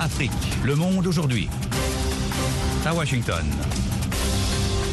Afrique. 0.00 0.30
Le 0.64 0.74
monde 0.74 1.06
aujourd'hui. 1.06 1.48
À 2.84 2.94
Washington. 2.94 3.44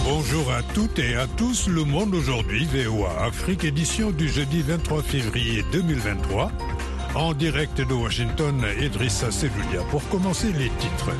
Bonjour 0.04 0.52
à 0.52 0.62
toutes 0.74 0.99
et 0.99 1.15
à 1.15 1.28
tous. 1.28 1.68
Le 1.68 1.83
monde 1.83 2.13
aujourd'hui, 2.13 2.65
VOA 2.65 3.26
Afrique, 3.26 3.63
édition 3.63 4.12
du 4.12 4.29
jeudi 4.29 4.62
23 4.62 5.02
février 5.02 5.63
2023. 5.72 6.51
En 7.15 7.33
direct 7.33 7.78
de 7.79 7.94
Washington, 7.94 8.65
Idrissa 8.81 9.31
Seloudia. 9.31 9.81
Pour 9.90 10.08
commencer 10.10 10.51
les 10.54 10.69
titres. 10.79 11.12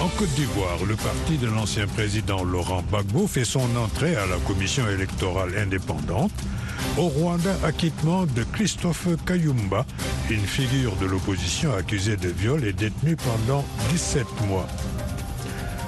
En 0.00 0.08
Côte 0.08 0.34
d'Ivoire, 0.34 0.84
le 0.86 0.96
parti 0.96 1.38
de 1.38 1.46
l'ancien 1.46 1.86
président 1.86 2.44
Laurent 2.44 2.82
Gbagbo 2.88 3.26
fait 3.26 3.44
son 3.44 3.74
entrée 3.76 4.16
à 4.16 4.26
la 4.26 4.36
commission 4.46 4.88
électorale 4.88 5.56
indépendante. 5.56 6.32
Au 6.96 7.08
Rwanda, 7.08 7.50
acquittement 7.64 8.24
de 8.24 8.44
Christophe 8.52 9.08
Kayumba, 9.26 9.84
une 10.30 10.46
figure 10.46 10.94
de 10.96 11.06
l'opposition 11.06 11.74
accusée 11.74 12.16
de 12.16 12.28
viol 12.28 12.64
et 12.64 12.72
détenue 12.72 13.16
pendant 13.16 13.64
17 13.90 14.24
mois. 14.46 14.68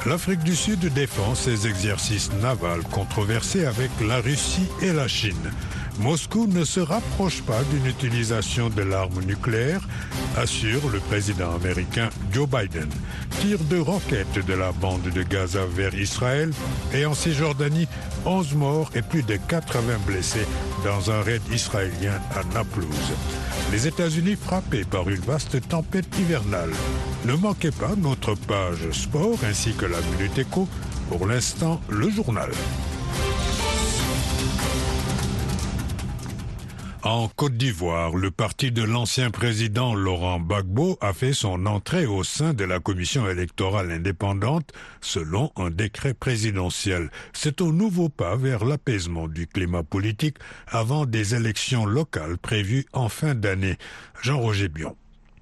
L'Afrique 0.04 0.42
du 0.42 0.56
Sud 0.56 0.80
défend 0.94 1.36
ses 1.36 1.68
exercices 1.68 2.30
navals 2.42 2.82
controversés 2.90 3.66
avec 3.66 3.90
la 4.06 4.20
Russie 4.20 4.66
et 4.82 4.92
la 4.92 5.06
Chine. 5.06 5.52
Moscou 5.98 6.46
ne 6.46 6.64
se 6.64 6.80
rapproche 6.80 7.42
pas 7.42 7.62
d'une 7.70 7.86
utilisation 7.86 8.68
de 8.68 8.82
l'arme 8.82 9.20
nucléaire, 9.24 9.80
assure 10.36 10.88
le 10.90 11.00
président 11.00 11.54
américain 11.54 12.10
Joe 12.32 12.48
Biden. 12.48 12.88
Tir 13.40 13.58
de 13.70 13.78
roquettes 13.78 14.44
de 14.46 14.54
la 14.54 14.72
bande 14.72 15.02
de 15.02 15.22
Gaza 15.22 15.64
vers 15.66 15.94
Israël 15.94 16.50
et 16.92 17.06
en 17.06 17.14
Cisjordanie, 17.14 17.88
11 18.24 18.54
morts 18.54 18.90
et 18.94 19.02
plus 19.02 19.22
de 19.22 19.36
80 19.36 19.80
blessés 20.06 20.46
dans 20.84 21.10
un 21.10 21.22
raid 21.22 21.42
israélien 21.52 22.20
à 22.34 22.44
Naplouse. 22.54 23.12
Les 23.72 23.86
États-Unis 23.86 24.36
frappés 24.36 24.84
par 24.84 25.08
une 25.08 25.20
vaste 25.20 25.66
tempête 25.68 26.08
hivernale. 26.18 26.70
Ne 27.24 27.34
manquez 27.34 27.70
pas 27.70 27.96
notre 27.96 28.34
page 28.34 28.90
sport 28.92 29.38
ainsi 29.48 29.72
que 29.72 29.86
la 29.86 30.00
Minute 30.12 30.38
Éco. 30.38 30.68
Pour 31.08 31.26
l'instant, 31.26 31.80
le 31.88 32.10
journal. 32.10 32.50
En 37.08 37.28
Côte 37.28 37.56
d'Ivoire, 37.56 38.16
le 38.16 38.32
parti 38.32 38.72
de 38.72 38.82
l'ancien 38.82 39.30
président 39.30 39.94
Laurent 39.94 40.40
Gbagbo 40.40 40.98
a 41.00 41.12
fait 41.12 41.32
son 41.32 41.64
entrée 41.66 42.04
au 42.04 42.24
sein 42.24 42.52
de 42.52 42.64
la 42.64 42.80
commission 42.80 43.30
électorale 43.30 43.92
indépendante 43.92 44.72
selon 45.00 45.52
un 45.54 45.70
décret 45.70 46.14
présidentiel. 46.14 47.12
C'est 47.32 47.62
un 47.62 47.70
nouveau 47.70 48.08
pas 48.08 48.34
vers 48.34 48.64
l'apaisement 48.64 49.28
du 49.28 49.46
climat 49.46 49.84
politique 49.84 50.38
avant 50.66 51.06
des 51.06 51.36
élections 51.36 51.86
locales 51.86 52.38
prévues 52.38 52.86
en 52.92 53.08
fin 53.08 53.36
d'année. 53.36 53.76
Jean-Roger 54.20 54.68
Bion. 54.68 54.96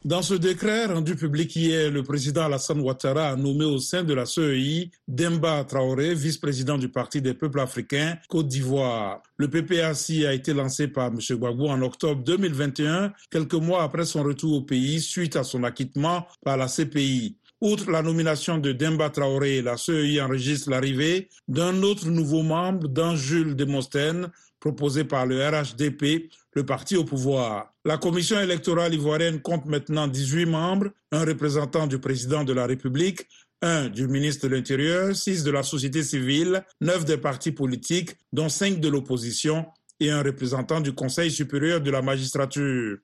Dans 0.05 0.21
ce 0.21 0.35
décret 0.35 0.85
rendu 0.85 1.17
public 1.17 1.57
hier, 1.57 1.91
le 1.91 2.03
président 2.03 2.43
Alassane 2.43 2.79
Ouattara 2.83 3.31
a 3.31 3.37
nommé 3.37 3.65
au 3.65 3.79
sein 3.79 4.05
de 4.05 4.13
la 4.13 4.27
CEI 4.27 4.91
Demba 5.09 5.65
Traoré, 5.65 6.15
vice-président 6.15 6.77
du 6.77 6.91
Parti 6.91 7.23
des 7.23 7.33
peuples 7.33 7.61
africains 7.61 8.19
Côte 8.29 8.49
d'Ivoire. 8.49 9.23
Le 9.39 9.49
PPAC 9.49 10.11
a 10.27 10.35
été 10.35 10.53
lancé 10.53 10.89
par 10.89 11.07
M. 11.07 11.21
Gbagbo 11.21 11.69
en 11.69 11.81
octobre 11.81 12.23
2021, 12.23 13.15
quelques 13.31 13.55
mois 13.55 13.83
après 13.83 14.05
son 14.05 14.23
retour 14.23 14.59
au 14.59 14.61
pays 14.61 15.01
suite 15.01 15.37
à 15.37 15.43
son 15.43 15.65
acquittement 15.65 16.27
par 16.45 16.59
la 16.59 16.67
CPI. 16.67 17.39
Outre 17.65 17.91
la 17.91 18.03
nomination 18.03 18.59
de 18.59 18.73
Demba 18.73 19.09
Traoré, 19.09 19.63
la 19.63 19.79
CEI 19.79 20.21
enregistre 20.21 20.69
l'arrivée 20.69 21.31
d'un 21.49 21.83
autre 21.83 22.11
nouveau 22.11 22.43
membre, 22.43 22.89
Dan 22.89 23.17
Jules 23.17 23.57
Demosthène, 23.57 24.31
proposé 24.61 25.05
par 25.05 25.25
le 25.25 25.43
RHDP, 25.43 26.31
le 26.53 26.67
parti 26.67 26.95
au 26.95 27.05
pouvoir. 27.05 27.73
La 27.87 27.97
commission 27.97 28.39
électorale 28.39 28.93
ivoirienne 28.93 29.41
compte 29.41 29.65
maintenant 29.65 30.07
18 30.07 30.45
membres, 30.45 30.91
un 31.11 31.25
représentant 31.25 31.87
du 31.87 31.99
président 31.99 32.45
de 32.45 32.53
la 32.53 32.67
République, 32.67 33.27
un 33.63 33.89
du 33.89 34.09
ministre 34.09 34.47
de 34.47 34.55
l'Intérieur, 34.55 35.17
six 35.17 35.43
de 35.43 35.51
la 35.51 35.63
société 35.63 36.03
civile, 36.03 36.67
neuf 36.83 37.07
des 37.07 37.17
partis 37.17 37.53
politiques, 37.53 38.11
dont 38.35 38.51
cinq 38.51 38.79
de 38.79 38.91
l'opposition, 38.91 39.65
et 40.01 40.11
un 40.11 40.23
représentant 40.23 40.83
du 40.83 40.93
Conseil 40.93 41.31
supérieur 41.31 41.81
de 41.81 41.91
la 41.91 42.03
magistrature. 42.03 42.99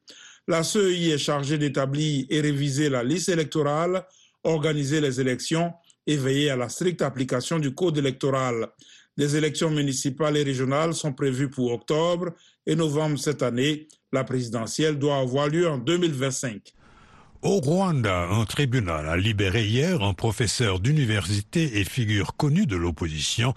La 0.46 0.64
CEI 0.64 1.12
est 1.12 1.18
chargée 1.18 1.56
d'établir 1.56 2.26
et 2.28 2.42
réviser 2.42 2.90
la 2.90 3.02
liste 3.02 3.30
électorale, 3.30 4.04
organiser 4.44 5.00
les 5.00 5.20
élections 5.20 5.72
et 6.06 6.16
veiller 6.16 6.50
à 6.50 6.56
la 6.56 6.68
stricte 6.68 7.02
application 7.02 7.58
du 7.58 7.74
code 7.74 7.98
électoral. 7.98 8.68
Des 9.16 9.36
élections 9.36 9.70
municipales 9.70 10.36
et 10.36 10.42
régionales 10.42 10.94
sont 10.94 11.12
prévues 11.12 11.50
pour 11.50 11.72
octobre 11.72 12.30
et 12.66 12.76
novembre 12.76 13.18
cette 13.18 13.42
année. 13.42 13.88
La 14.12 14.24
présidentielle 14.24 14.98
doit 14.98 15.18
avoir 15.18 15.48
lieu 15.48 15.68
en 15.68 15.78
2025. 15.78 16.72
Au 17.42 17.58
Rwanda, 17.60 18.28
un 18.28 18.44
tribunal 18.44 19.08
a 19.08 19.16
libéré 19.16 19.64
hier 19.64 20.02
un 20.02 20.12
professeur 20.12 20.78
d'université 20.78 21.78
et 21.78 21.84
figure 21.84 22.36
connue 22.36 22.66
de 22.66 22.76
l'opposition 22.76 23.54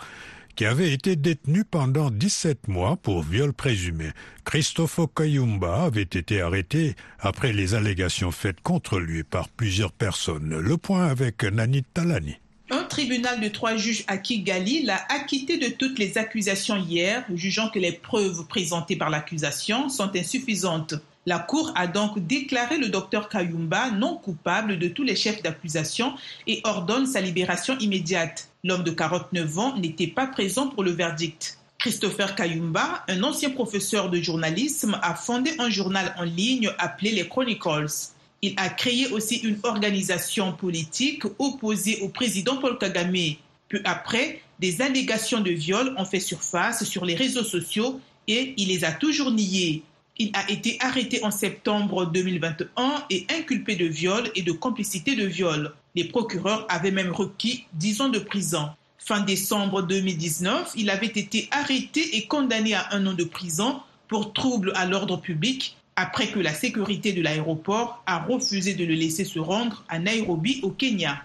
qui 0.55 0.65
avait 0.65 0.91
été 0.91 1.15
détenu 1.15 1.63
pendant 1.65 2.11
17 2.11 2.67
mois 2.67 2.97
pour 2.97 3.23
viol 3.23 3.53
présumé. 3.53 4.11
Christophe 4.45 4.99
Kayumba 5.15 5.83
avait 5.83 6.01
été 6.01 6.41
arrêté 6.41 6.95
après 7.19 7.53
les 7.53 7.73
allégations 7.73 8.31
faites 8.31 8.61
contre 8.61 8.99
lui 8.99 9.23
par 9.23 9.49
plusieurs 9.49 9.91
personnes. 9.91 10.55
Le 10.57 10.77
point 10.77 11.07
avec 11.07 11.43
Nani 11.43 11.83
Talani. 11.83 12.37
Un 12.69 12.83
tribunal 12.83 13.39
de 13.39 13.49
trois 13.49 13.75
juges 13.75 14.03
à 14.07 14.17
Kigali 14.17 14.83
l'a 14.83 15.05
acquitté 15.09 15.57
de 15.57 15.67
toutes 15.67 15.99
les 15.99 16.17
accusations 16.17 16.77
hier, 16.77 17.25
jugeant 17.33 17.69
que 17.69 17.79
les 17.79 17.91
preuves 17.91 18.47
présentées 18.47 18.95
par 18.95 19.09
l'accusation 19.09 19.89
sont 19.89 20.15
insuffisantes. 20.15 20.95
La 21.25 21.39
Cour 21.39 21.71
a 21.75 21.87
donc 21.87 22.25
déclaré 22.25 22.77
le 22.77 22.89
docteur 22.89 23.29
Kayumba 23.29 23.91
non 23.91 24.17
coupable 24.17 24.79
de 24.79 24.87
tous 24.87 25.03
les 25.03 25.15
chefs 25.15 25.41
d'accusation 25.41 26.15
et 26.47 26.61
ordonne 26.63 27.05
sa 27.05 27.21
libération 27.21 27.77
immédiate. 27.79 28.49
L'homme 28.65 28.83
de 28.83 28.91
49 28.91 29.59
ans 29.59 29.77
n'était 29.77 30.07
pas 30.07 30.25
présent 30.25 30.69
pour 30.69 30.83
le 30.83 30.91
verdict. 30.91 31.57
Christopher 31.79 32.33
Kayumba, 32.33 33.03
un 33.09 33.21
ancien 33.23 33.49
professeur 33.49 34.09
de 34.09 34.21
journalisme, 34.21 34.97
a 35.01 35.15
fondé 35.15 35.51
un 35.59 35.69
journal 35.69 36.15
en 36.17 36.23
ligne 36.23 36.71
appelé 36.77 37.11
les 37.11 37.27
Chronicles. 37.27 38.13
Il 38.41 38.53
a 38.55 38.69
créé 38.69 39.07
aussi 39.07 39.35
une 39.39 39.59
organisation 39.63 40.53
politique 40.53 41.23
opposée 41.39 41.99
au 42.03 42.07
président 42.07 42.55
Paul 42.55 42.77
Kagame. 42.77 43.35
Peu 43.67 43.81
après, 43.83 44.41
des 44.59 44.81
allégations 44.81 45.41
de 45.41 45.51
viol 45.51 45.93
ont 45.97 46.05
fait 46.05 46.21
surface 46.21 46.85
sur 46.85 47.03
les 47.03 47.15
réseaux 47.15 47.43
sociaux 47.43 47.99
et 48.29 48.53
il 48.55 48.69
les 48.69 48.85
a 48.85 48.93
toujours 48.93 49.31
niées. 49.31 49.83
Il 50.19 50.29
a 50.33 50.49
été 50.51 50.77
arrêté 50.79 51.23
en 51.23 51.31
septembre 51.31 52.05
2021 52.05 53.05
et 53.09 53.25
inculpé 53.35 53.75
de 53.75 53.85
viol 53.85 54.29
et 54.35 54.43
de 54.43 54.51
complicité 54.51 55.15
de 55.15 55.25
viol. 55.25 55.73
Les 55.95 56.03
procureurs 56.03 56.67
avaient 56.69 56.91
même 56.91 57.11
requis 57.11 57.65
10 57.73 58.01
ans 58.01 58.09
de 58.09 58.19
prison. 58.19 58.69
Fin 58.99 59.21
décembre 59.21 59.81
2019, 59.81 60.73
il 60.77 60.91
avait 60.91 61.07
été 61.07 61.49
arrêté 61.51 62.15
et 62.15 62.27
condamné 62.27 62.75
à 62.75 62.87
un 62.91 63.07
an 63.07 63.13
de 63.13 63.23
prison 63.23 63.81
pour 64.07 64.33
trouble 64.33 64.71
à 64.75 64.85
l'ordre 64.85 65.17
public 65.17 65.75
après 65.95 66.27
que 66.27 66.39
la 66.39 66.53
sécurité 66.53 67.11
de 67.13 67.21
l'aéroport 67.21 68.03
a 68.05 68.19
refusé 68.19 68.75
de 68.75 68.85
le 68.85 68.93
laisser 68.93 69.25
se 69.25 69.39
rendre 69.39 69.83
à 69.89 69.99
Nairobi 69.99 70.59
au 70.63 70.69
Kenya. 70.69 71.23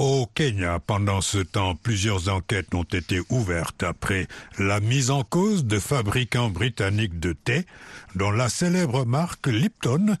Au 0.00 0.24
Kenya, 0.34 0.78
pendant 0.78 1.20
ce 1.20 1.36
temps, 1.36 1.74
plusieurs 1.74 2.30
enquêtes 2.30 2.74
ont 2.74 2.84
été 2.84 3.20
ouvertes 3.28 3.82
après 3.82 4.28
la 4.58 4.80
mise 4.80 5.10
en 5.10 5.24
cause 5.24 5.66
de 5.66 5.78
fabricants 5.78 6.48
britanniques 6.48 7.20
de 7.20 7.34
thé, 7.34 7.66
dont 8.14 8.30
la 8.30 8.48
célèbre 8.48 9.04
marque 9.04 9.46
Lipton, 9.46 10.16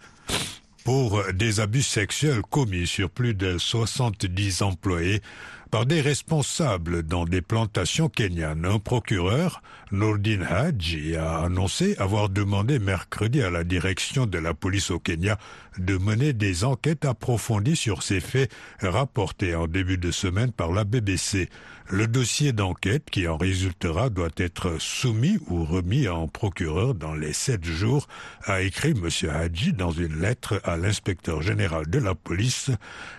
pour 0.84 1.22
des 1.32 1.60
abus 1.60 1.80
sexuels 1.80 2.42
commis 2.42 2.86
sur 2.86 3.08
plus 3.08 3.32
de 3.32 3.56
70 3.56 4.60
employés 4.60 5.22
par 5.70 5.86
des 5.86 6.00
responsables 6.00 7.04
dans 7.04 7.24
des 7.24 7.42
plantations 7.42 8.08
kenyanes. 8.08 8.64
Un 8.64 8.78
procureur, 8.78 9.62
Nordin 9.92 10.42
Hadji, 10.42 11.16
a 11.16 11.38
annoncé 11.44 11.96
avoir 11.98 12.28
demandé 12.28 12.78
mercredi 12.78 13.40
à 13.42 13.50
la 13.50 13.62
direction 13.62 14.26
de 14.26 14.38
la 14.38 14.52
police 14.52 14.90
au 14.90 14.98
Kenya 14.98 15.38
de 15.78 15.96
mener 15.96 16.32
des 16.32 16.64
enquêtes 16.64 17.04
approfondies 17.04 17.76
sur 17.76 18.02
ces 18.02 18.20
faits 18.20 18.50
rapportés 18.80 19.54
en 19.54 19.68
début 19.68 19.98
de 19.98 20.10
semaine 20.10 20.50
par 20.50 20.72
la 20.72 20.84
BBC. 20.84 21.48
Le 21.88 22.06
dossier 22.06 22.52
d'enquête 22.52 23.08
qui 23.10 23.28
en 23.28 23.36
résultera 23.36 24.10
doit 24.10 24.30
être 24.36 24.80
soumis 24.80 25.38
ou 25.48 25.64
remis 25.64 26.08
en 26.08 26.28
procureur 26.28 26.94
dans 26.94 27.14
les 27.14 27.32
sept 27.32 27.64
jours, 27.64 28.08
a 28.44 28.62
écrit 28.62 28.90
M. 28.90 29.08
Hadji 29.30 29.72
dans 29.72 29.92
une 29.92 30.20
lettre 30.20 30.60
à 30.64 30.76
l'inspecteur 30.76 31.42
général 31.42 31.88
de 31.88 31.98
la 31.98 32.14
police, 32.14 32.70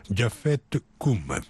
Jafet 0.09 0.59
Koum. 1.00 1.42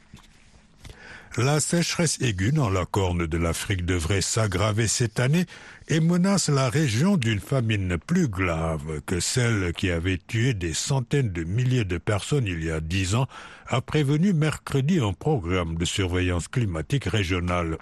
La 1.38 1.62
sécheresse 1.62 2.20
aiguë 2.20 2.52
dans 2.52 2.70
la 2.70 2.86
corne 2.86 3.26
de 3.26 3.38
l'Afrique 3.38 3.86
devrait 3.86 4.20
s'aggraver 4.20 4.90
cette 4.90 5.18
année 5.18 5.46
et 5.88 6.02
menace 6.02 6.50
la 6.50 6.70
région 6.70 7.16
d'une 7.16 7.40
famine 7.40 7.98
plus 7.98 8.28
grave 8.28 9.00
que 9.06 9.22
celle 9.22 9.72
qui 9.72 9.92
avait 9.92 10.18
tué 10.18 10.54
des 10.54 10.74
centaines 10.74 11.32
de 11.32 11.46
milliers 11.46 11.86
de 11.86 11.98
personnes 11.98 12.48
il 12.48 12.62
y 12.62 12.70
a 12.70 12.82
dix 12.82 13.16
ans, 13.16 13.28
a 13.68 13.80
prévenu 13.80 14.34
mercredi 14.34 15.00
un 15.00 15.14
programme 15.14 15.78
de 15.78 15.86
surveillance 15.86 16.50
climatique 16.50 17.06
régionale. 17.06 17.78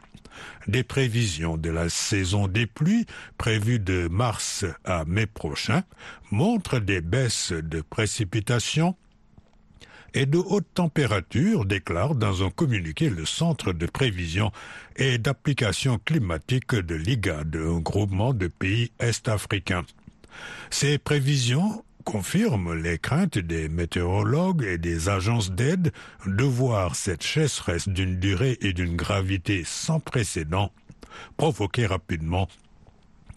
Des 0.68 0.84
prévisions 0.84 1.58
de 1.58 1.72
la 1.72 1.90
saison 1.90 2.48
des 2.48 2.68
pluies, 2.68 3.08
prévues 3.40 3.80
de 3.80 4.08
mars 4.10 4.64
à 4.86 5.06
mai 5.06 5.26
prochain, 5.26 5.82
montrent 6.30 6.78
des 6.78 7.02
baisses 7.02 7.52
de 7.52 7.82
précipitations 7.82 8.96
et 10.14 10.26
de 10.26 10.38
haute 10.38 10.68
température, 10.74 11.66
déclare 11.66 12.16
dans 12.16 12.44
un 12.46 12.50
communiqué 12.50 13.10
le 13.10 13.26
Centre 13.26 13.74
de 13.74 13.86
prévision 13.86 14.52
et 14.96 15.18
d'application 15.18 16.00
climatique 16.04 16.76
de 16.76 16.96
l'IGAD, 16.96 17.56
un 17.56 17.80
groupement 17.80 18.34
de 18.34 18.48
pays 18.48 18.92
est-africains. 19.00 19.86
Ces 20.70 20.98
prévisions 20.98 21.84
confirment 22.06 22.74
les 22.74 22.98
craintes 22.98 23.38
des 23.38 23.70
météorologues 23.70 24.64
et 24.64 24.78
des 24.78 25.10
agences 25.10 25.52
d'aide 25.52 25.92
de 26.26 26.44
voir 26.44 26.96
cette 26.96 27.24
sécheresse 27.24 27.88
d'une 27.88 28.20
durée 28.20 28.58
et 28.62 28.74
d'une 28.74 28.96
gravité 28.96 29.64
sans 29.66 30.00
précédent 30.00 30.72
provoquer 31.38 31.86
rapidement 31.86 32.48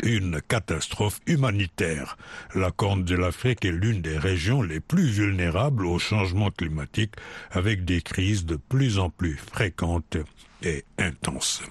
une 0.02 0.40
catastrophe 0.40 1.20
humanitaire. 1.26 2.16
La 2.54 2.70
Corne 2.70 3.04
de 3.04 3.14
l'Afrique 3.14 3.64
est 3.64 3.72
l'une 3.72 4.02
des 4.02 4.18
régions 4.18 4.62
les 4.62 4.80
plus 4.80 5.06
vulnérables 5.06 5.86
au 5.86 5.98
changement 5.98 6.50
climatique 6.50 7.14
avec 7.50 7.84
des 7.84 8.02
crises 8.02 8.44
de 8.44 8.56
plus 8.56 8.98
en 8.98 9.10
plus 9.10 9.36
fréquentes 9.36 10.16
et 10.62 10.84
intenses. 10.98 11.62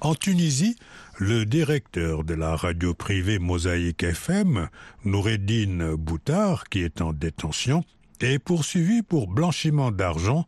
En 0.00 0.14
Tunisie, 0.14 0.76
le 1.18 1.44
directeur 1.44 2.22
de 2.22 2.34
la 2.34 2.54
radio 2.54 2.94
privée 2.94 3.40
Mosaïque 3.40 4.04
FM, 4.04 4.68
Noureddin 5.04 5.96
Boutard, 5.96 6.68
qui 6.68 6.82
est 6.82 7.00
en 7.00 7.12
détention, 7.12 7.84
est 8.20 8.38
poursuivi 8.38 9.02
pour 9.02 9.28
blanchiment 9.28 9.90
d'argent 9.90 10.46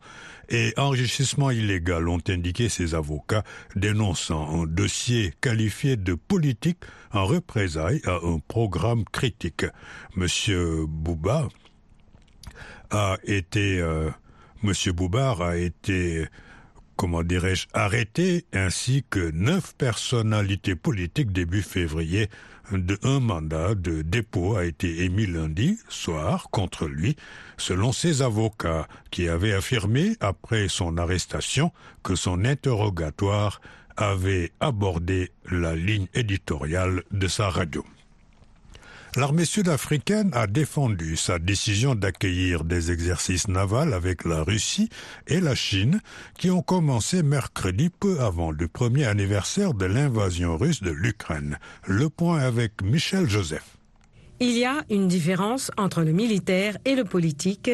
et 0.49 0.73
enrichissement 0.77 1.49
illégal, 1.49 2.07
ont 2.09 2.21
indiqué 2.27 2.69
ses 2.69 2.93
avocats, 2.93 3.43
dénonçant 3.75 4.61
un 4.61 4.65
dossier 4.65 5.33
qualifié 5.41 5.95
de 5.95 6.13
politique 6.13 6.79
en 7.13 7.25
représailles 7.25 8.01
à 8.05 8.19
un 8.23 8.39
programme 8.39 9.05
critique. 9.05 9.65
Monsieur 10.15 10.85
Bouba 10.87 11.47
a 12.89 13.17
été, 13.23 13.79
euh, 13.79 14.09
Monsieur 14.63 14.91
Boubard 14.91 15.41
a 15.41 15.55
été 15.55 16.25
comment 17.01 17.23
dirais-je, 17.23 17.65
arrêté, 17.73 18.45
ainsi 18.53 19.03
que 19.09 19.31
neuf 19.31 19.73
personnalités 19.75 20.75
politiques 20.75 21.31
début 21.31 21.63
février. 21.63 22.29
De 22.71 22.99
un 23.01 23.19
mandat 23.19 23.73
de 23.73 24.03
dépôt 24.03 24.55
a 24.55 24.65
été 24.65 25.03
émis 25.03 25.25
lundi 25.25 25.79
soir 25.89 26.49
contre 26.51 26.85
lui, 26.85 27.15
selon 27.57 27.91
ses 27.91 28.21
avocats, 28.21 28.87
qui 29.09 29.27
avaient 29.27 29.53
affirmé, 29.53 30.15
après 30.19 30.67
son 30.67 30.95
arrestation, 30.99 31.71
que 32.03 32.13
son 32.13 32.45
interrogatoire 32.45 33.61
avait 33.97 34.51
abordé 34.59 35.31
la 35.49 35.75
ligne 35.75 36.07
éditoriale 36.13 37.01
de 37.09 37.27
sa 37.27 37.49
radio. 37.49 37.83
L'armée 39.17 39.43
sud-africaine 39.43 40.31
a 40.33 40.47
défendu 40.47 41.17
sa 41.17 41.37
décision 41.37 41.95
d'accueillir 41.95 42.63
des 42.63 42.91
exercices 42.91 43.49
navals 43.49 43.93
avec 43.93 44.23
la 44.23 44.41
Russie 44.41 44.87
et 45.27 45.41
la 45.41 45.53
Chine 45.53 45.99
qui 46.39 46.49
ont 46.49 46.61
commencé 46.61 47.21
mercredi 47.21 47.89
peu 47.89 48.21
avant 48.21 48.51
le 48.51 48.69
premier 48.69 49.05
anniversaire 49.05 49.73
de 49.73 49.85
l'invasion 49.85 50.57
russe 50.57 50.81
de 50.81 50.91
l'Ukraine. 50.91 51.59
Le 51.85 52.09
point 52.09 52.39
avec 52.39 52.81
Michel 52.81 53.29
Joseph. 53.29 53.80
Il 54.43 54.57
y 54.57 54.65
a 54.65 54.83
une 54.89 55.07
différence 55.07 55.69
entre 55.77 56.01
le 56.01 56.13
militaire 56.13 56.75
et 56.83 56.95
le 56.95 57.03
politique, 57.03 57.69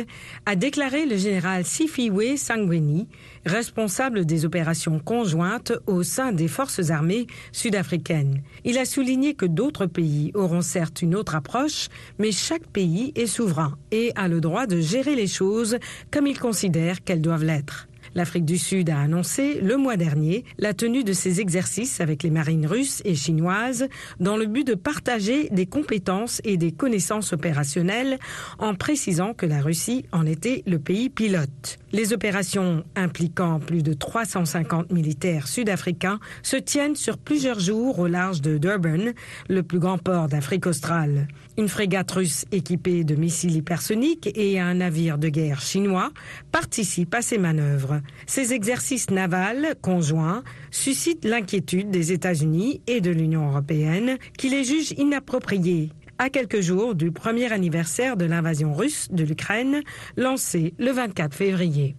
a 0.46 0.58
déclaré 0.58 1.06
le 1.06 1.16
général 1.16 1.64
Sifiwe 1.64 2.36
Sangweni, 2.36 3.08
responsable 3.46 4.26
des 4.26 4.44
opérations 4.44 5.00
conjointes 5.00 5.72
au 5.88 6.04
sein 6.04 6.34
des 6.34 6.50
forces 6.50 6.90
armées 6.90 7.26
sud-africaines. 7.54 8.42
Il 8.66 8.78
a 8.78 8.84
souligné 8.84 9.34
que 9.34 9.46
d'autres 9.46 9.86
pays 9.86 10.34
auront 10.34 10.60
certes 10.62 11.02
une 11.02 11.16
autre 11.16 11.36
approche, 11.36 11.88
mais 12.20 12.34
chaque 12.34 12.68
pays 12.68 13.14
est 13.16 13.28
souverain 13.28 13.78
et 13.92 14.12
a 14.18 14.28
le 14.28 14.42
droit 14.42 14.68
de 14.68 14.82
gérer 14.82 15.16
les 15.16 15.28
choses 15.28 15.78
comme 16.12 16.28
il 16.28 16.38
considère 16.38 17.02
qu'elles 17.02 17.22
doivent 17.22 17.46
l'être. 17.46 17.87
L'Afrique 18.18 18.46
du 18.46 18.58
Sud 18.58 18.90
a 18.90 19.00
annoncé 19.00 19.62
le 19.62 19.78
mois 19.78 19.96
dernier 19.96 20.44
la 20.58 20.74
tenue 20.74 21.04
de 21.04 21.14
ces 21.14 21.40
exercices 21.40 22.02
avec 22.02 22.24
les 22.24 22.32
marines 22.32 22.66
russes 22.66 23.04
et 23.06 23.14
chinoises 23.14 23.88
dans 24.20 24.38
le 24.38 24.48
but 24.48 24.66
de 24.66 24.74
partager 24.74 25.50
des 25.52 25.68
compétences 25.68 26.42
et 26.44 26.58
des 26.58 26.72
connaissances 26.72 27.32
opérationnelles 27.32 28.18
en 28.58 28.74
précisant 28.74 29.36
que 29.36 29.46
la 29.46 29.62
Russie 29.62 30.08
en 30.12 30.26
était 30.26 30.64
le 30.66 30.80
pays 30.80 31.12
pilote. 31.12 31.78
Les 31.92 32.12
opérations 32.12 32.84
impliquant 32.96 33.60
plus 33.60 33.84
de 33.84 33.94
350 33.94 34.92
militaires 34.92 35.48
sud-africains 35.48 36.20
se 36.42 36.58
tiennent 36.58 36.96
sur 36.96 37.20
plusieurs 37.20 37.60
jours 37.60 38.00
au 38.00 38.08
large 38.08 38.42
de 38.42 38.58
Durban, 38.58 39.14
le 39.48 39.62
plus 39.62 39.80
grand 39.80 40.00
port 40.00 40.28
d'Afrique 40.28 40.66
australe. 40.66 41.28
Une 41.58 41.70
frégate 41.70 42.12
russe 42.12 42.46
équipée 42.52 43.04
de 43.04 43.16
missiles 43.16 43.56
hypersoniques 43.56 44.30
et 44.36 44.60
un 44.60 44.76
navire 44.76 45.18
de 45.18 45.30
guerre 45.30 45.62
chinois 45.62 46.12
participent 46.52 47.16
à 47.16 47.22
ces 47.22 47.38
manœuvres. 47.38 48.02
Ces 48.26 48.54
exercices 48.54 49.10
navals 49.10 49.76
conjoints 49.82 50.44
suscitent 50.72 51.26
l'inquiétude 51.26 51.90
des 51.90 52.12
États-Unis 52.12 52.82
et 52.88 53.02
de 53.02 53.12
l'Union 53.12 53.50
européenne 53.50 54.18
qui 54.38 54.50
les 54.50 54.64
jugent 54.64 54.94
inappropriés 54.98 55.92
à 56.18 56.30
quelques 56.30 56.62
jours 56.62 56.96
du 56.96 57.12
premier 57.12 57.52
anniversaire 57.52 58.18
de 58.18 58.26
l'invasion 58.26 58.74
russe 58.74 59.08
de 59.12 59.24
l'Ukraine 59.24 59.82
lancée 60.16 60.74
le 60.78 60.92
24 60.92 61.34
février. 61.36 61.96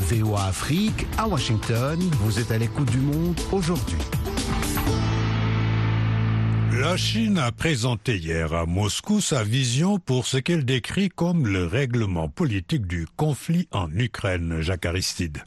VOA 0.00 0.46
Afrique 0.48 1.06
à 1.16 1.26
Washington, 1.26 1.98
vous 2.20 2.38
êtes 2.38 2.50
à 2.50 2.58
l'écoute 2.58 2.90
du 2.90 2.98
monde 2.98 3.38
aujourd'hui. 3.52 3.98
La 6.80 6.96
Chine 6.96 7.38
a 7.38 7.52
présenté 7.52 8.16
hier 8.16 8.52
à 8.52 8.66
Moscou 8.66 9.20
sa 9.20 9.44
vision 9.44 10.00
pour 10.00 10.26
ce 10.26 10.38
qu'elle 10.38 10.64
décrit 10.64 11.08
comme 11.08 11.46
le 11.46 11.66
règlement 11.66 12.28
politique 12.28 12.86
du 12.88 13.06
conflit 13.16 13.68
en 13.70 13.88
Ukraine, 13.92 14.60
Jacques 14.60 14.86
Aristide. 14.86 15.44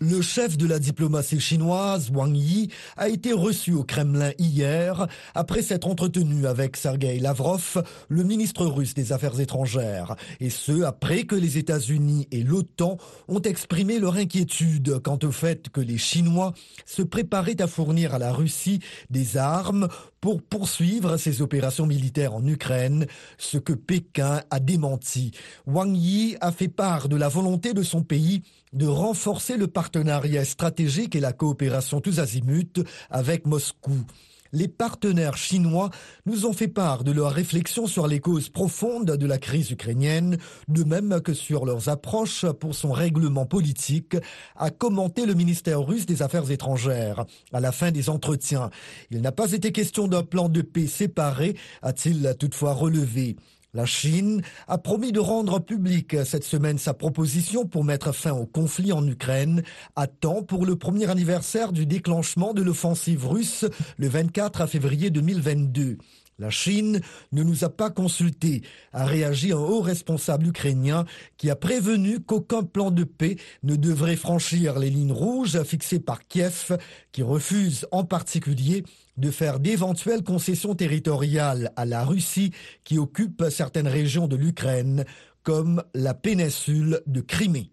Le 0.00 0.22
chef 0.22 0.56
de 0.56 0.64
la 0.64 0.78
diplomatie 0.78 1.40
chinoise, 1.40 2.10
Wang 2.14 2.36
Yi, 2.36 2.68
a 2.96 3.08
été 3.08 3.32
reçu 3.32 3.72
au 3.72 3.82
Kremlin 3.82 4.30
hier 4.38 5.08
après 5.34 5.60
s'être 5.60 5.88
entretenu 5.88 6.46
avec 6.46 6.76
Sergei 6.76 7.18
Lavrov, 7.18 7.82
le 8.08 8.22
ministre 8.22 8.64
russe 8.66 8.94
des 8.94 9.12
Affaires 9.12 9.40
étrangères, 9.40 10.14
et 10.38 10.50
ce 10.50 10.82
après 10.82 11.24
que 11.24 11.34
les 11.34 11.58
États-Unis 11.58 12.28
et 12.30 12.44
l'OTAN 12.44 12.96
ont 13.26 13.42
exprimé 13.42 13.98
leur 13.98 14.14
inquiétude 14.14 15.00
quant 15.00 15.18
au 15.24 15.32
fait 15.32 15.68
que 15.68 15.80
les 15.80 15.98
Chinois 15.98 16.54
se 16.86 17.02
préparaient 17.02 17.60
à 17.60 17.66
fournir 17.66 18.14
à 18.14 18.20
la 18.20 18.32
Russie 18.32 18.78
des 19.10 19.36
armes 19.36 19.88
pour 20.20 20.42
poursuivre 20.42 21.16
ses 21.16 21.42
opérations 21.42 21.86
militaires 21.86 22.34
en 22.34 22.46
Ukraine, 22.46 23.06
ce 23.36 23.58
que 23.58 23.72
Pékin 23.72 24.42
a 24.50 24.60
démenti. 24.60 25.32
Wang 25.66 25.96
Yi 25.96 26.36
a 26.40 26.52
fait 26.52 26.68
part 26.68 27.08
de 27.08 27.16
la 27.16 27.28
volonté 27.28 27.72
de 27.74 27.82
son 27.82 28.02
pays 28.02 28.42
de 28.72 28.86
renforcer 28.86 29.56
le 29.56 29.66
partenariat 29.66 30.44
stratégique 30.44 31.14
et 31.14 31.20
la 31.20 31.32
coopération 31.32 32.00
tous 32.00 32.18
azimuts 32.18 32.84
avec 33.10 33.46
Moscou. 33.46 34.04
Les 34.52 34.68
partenaires 34.68 35.36
chinois 35.36 35.90
nous 36.24 36.46
ont 36.46 36.54
fait 36.54 36.68
part 36.68 37.04
de 37.04 37.12
leurs 37.12 37.32
réflexions 37.32 37.86
sur 37.86 38.06
les 38.06 38.18
causes 38.18 38.48
profondes 38.48 39.10
de 39.10 39.26
la 39.26 39.36
crise 39.36 39.70
ukrainienne, 39.70 40.38
de 40.68 40.84
même 40.84 41.20
que 41.20 41.34
sur 41.34 41.66
leurs 41.66 41.90
approches 41.90 42.46
pour 42.58 42.74
son 42.74 42.92
règlement 42.92 43.44
politique, 43.44 44.16
a 44.56 44.70
commenté 44.70 45.26
le 45.26 45.34
ministère 45.34 45.82
russe 45.82 46.06
des 46.06 46.22
Affaires 46.22 46.50
étrangères. 46.50 47.26
À 47.52 47.60
la 47.60 47.72
fin 47.72 47.90
des 47.90 48.08
entretiens, 48.08 48.70
il 49.10 49.20
n'a 49.20 49.32
pas 49.32 49.52
été 49.52 49.70
question 49.70 50.08
d'un 50.08 50.22
plan 50.22 50.48
de 50.48 50.62
paix 50.62 50.86
séparé, 50.86 51.54
a-t-il 51.82 52.34
toutefois 52.38 52.72
relevé. 52.72 53.36
La 53.74 53.84
Chine 53.84 54.40
a 54.66 54.78
promis 54.78 55.12
de 55.12 55.20
rendre 55.20 55.58
publique 55.58 56.16
cette 56.24 56.44
semaine 56.44 56.78
sa 56.78 56.94
proposition 56.94 57.66
pour 57.66 57.84
mettre 57.84 58.12
fin 58.12 58.32
au 58.32 58.46
conflit 58.46 58.92
en 58.92 59.06
Ukraine 59.06 59.62
à 59.94 60.06
temps 60.06 60.42
pour 60.42 60.64
le 60.64 60.76
premier 60.76 61.10
anniversaire 61.10 61.72
du 61.72 61.84
déclenchement 61.84 62.54
de 62.54 62.62
l'offensive 62.62 63.26
russe 63.26 63.66
le 63.98 64.08
24 64.08 64.66
février 64.66 65.10
2022. 65.10 65.98
La 66.40 66.50
Chine 66.50 67.00
ne 67.32 67.42
nous 67.42 67.64
a 67.64 67.68
pas 67.68 67.90
consultés, 67.90 68.62
a 68.92 69.04
réagi 69.04 69.50
un 69.50 69.58
haut 69.58 69.80
responsable 69.80 70.46
ukrainien 70.46 71.04
qui 71.36 71.50
a 71.50 71.56
prévenu 71.56 72.20
qu'aucun 72.20 72.62
plan 72.62 72.92
de 72.92 73.02
paix 73.02 73.36
ne 73.64 73.74
devrait 73.74 74.14
franchir 74.14 74.78
les 74.78 74.88
lignes 74.88 75.12
rouges 75.12 75.60
fixées 75.64 75.98
par 75.98 76.28
Kiev, 76.28 76.78
qui 77.10 77.22
refuse 77.22 77.88
en 77.90 78.04
particulier 78.04 78.84
de 79.16 79.32
faire 79.32 79.58
d'éventuelles 79.58 80.22
concessions 80.22 80.76
territoriales 80.76 81.72
à 81.74 81.84
la 81.84 82.04
Russie 82.04 82.52
qui 82.84 82.98
occupe 82.98 83.44
certaines 83.50 83.88
régions 83.88 84.28
de 84.28 84.36
l'Ukraine, 84.36 85.04
comme 85.42 85.82
la 85.92 86.14
péninsule 86.14 87.00
de 87.06 87.20
Crimée. 87.20 87.72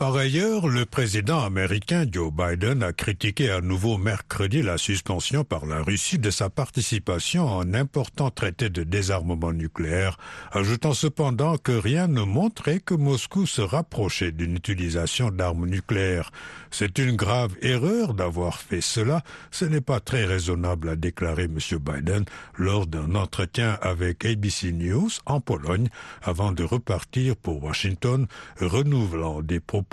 Par 0.00 0.16
ailleurs, 0.16 0.66
le 0.66 0.86
président 0.86 1.44
américain 1.44 2.06
Joe 2.10 2.32
Biden 2.32 2.82
a 2.82 2.94
critiqué 2.94 3.50
à 3.50 3.60
nouveau 3.60 3.98
mercredi 3.98 4.62
la 4.62 4.78
suspension 4.78 5.44
par 5.44 5.66
la 5.66 5.82
Russie 5.82 6.18
de 6.18 6.30
sa 6.30 6.48
participation 6.48 7.46
à 7.46 7.62
un 7.62 7.74
important 7.74 8.30
traité 8.30 8.70
de 8.70 8.82
désarmement 8.82 9.52
nucléaire, 9.52 10.16
ajoutant 10.52 10.94
cependant 10.94 11.58
que 11.58 11.72
rien 11.72 12.08
ne 12.08 12.22
montrait 12.22 12.80
que 12.80 12.94
Moscou 12.94 13.44
se 13.44 13.60
rapprochait 13.60 14.32
d'une 14.32 14.56
utilisation 14.56 15.30
d'armes 15.30 15.66
nucléaires. 15.66 16.30
C'est 16.70 16.96
une 16.96 17.14
grave 17.14 17.54
erreur 17.60 18.14
d'avoir 18.14 18.58
fait 18.58 18.80
cela. 18.80 19.22
Ce 19.50 19.66
n'est 19.66 19.82
pas 19.82 20.00
très 20.00 20.24
raisonnable, 20.24 20.88
a 20.88 20.96
déclaré 20.96 21.42
M. 21.42 21.58
Biden 21.78 22.24
lors 22.56 22.86
d'un 22.86 23.14
entretien 23.14 23.76
avec 23.82 24.24
ABC 24.24 24.72
News 24.72 25.10
en 25.26 25.42
Pologne 25.42 25.88
avant 26.22 26.52
de 26.52 26.64
repartir 26.64 27.36
pour 27.36 27.62
Washington, 27.62 28.26
renouvelant 28.62 29.42
des 29.42 29.60
propos 29.60 29.89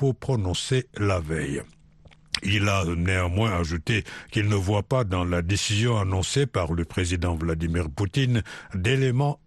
la 0.97 1.19
veille. 1.19 1.61
Il 2.43 2.69
a 2.69 2.85
néanmoins 2.85 3.51
ajouté 3.59 4.03
qu'il 4.31 4.47
ne 4.47 4.55
voit 4.55 4.83
pas 4.83 5.03
dans 5.03 5.23
la 5.23 5.41
décision 5.41 5.97
annoncée 5.97 6.45
par 6.45 6.73
le 6.73 6.85
président 6.85 7.35
Vladimir 7.35 7.89
Poutine 7.89 8.43
d'éléments 8.75 9.39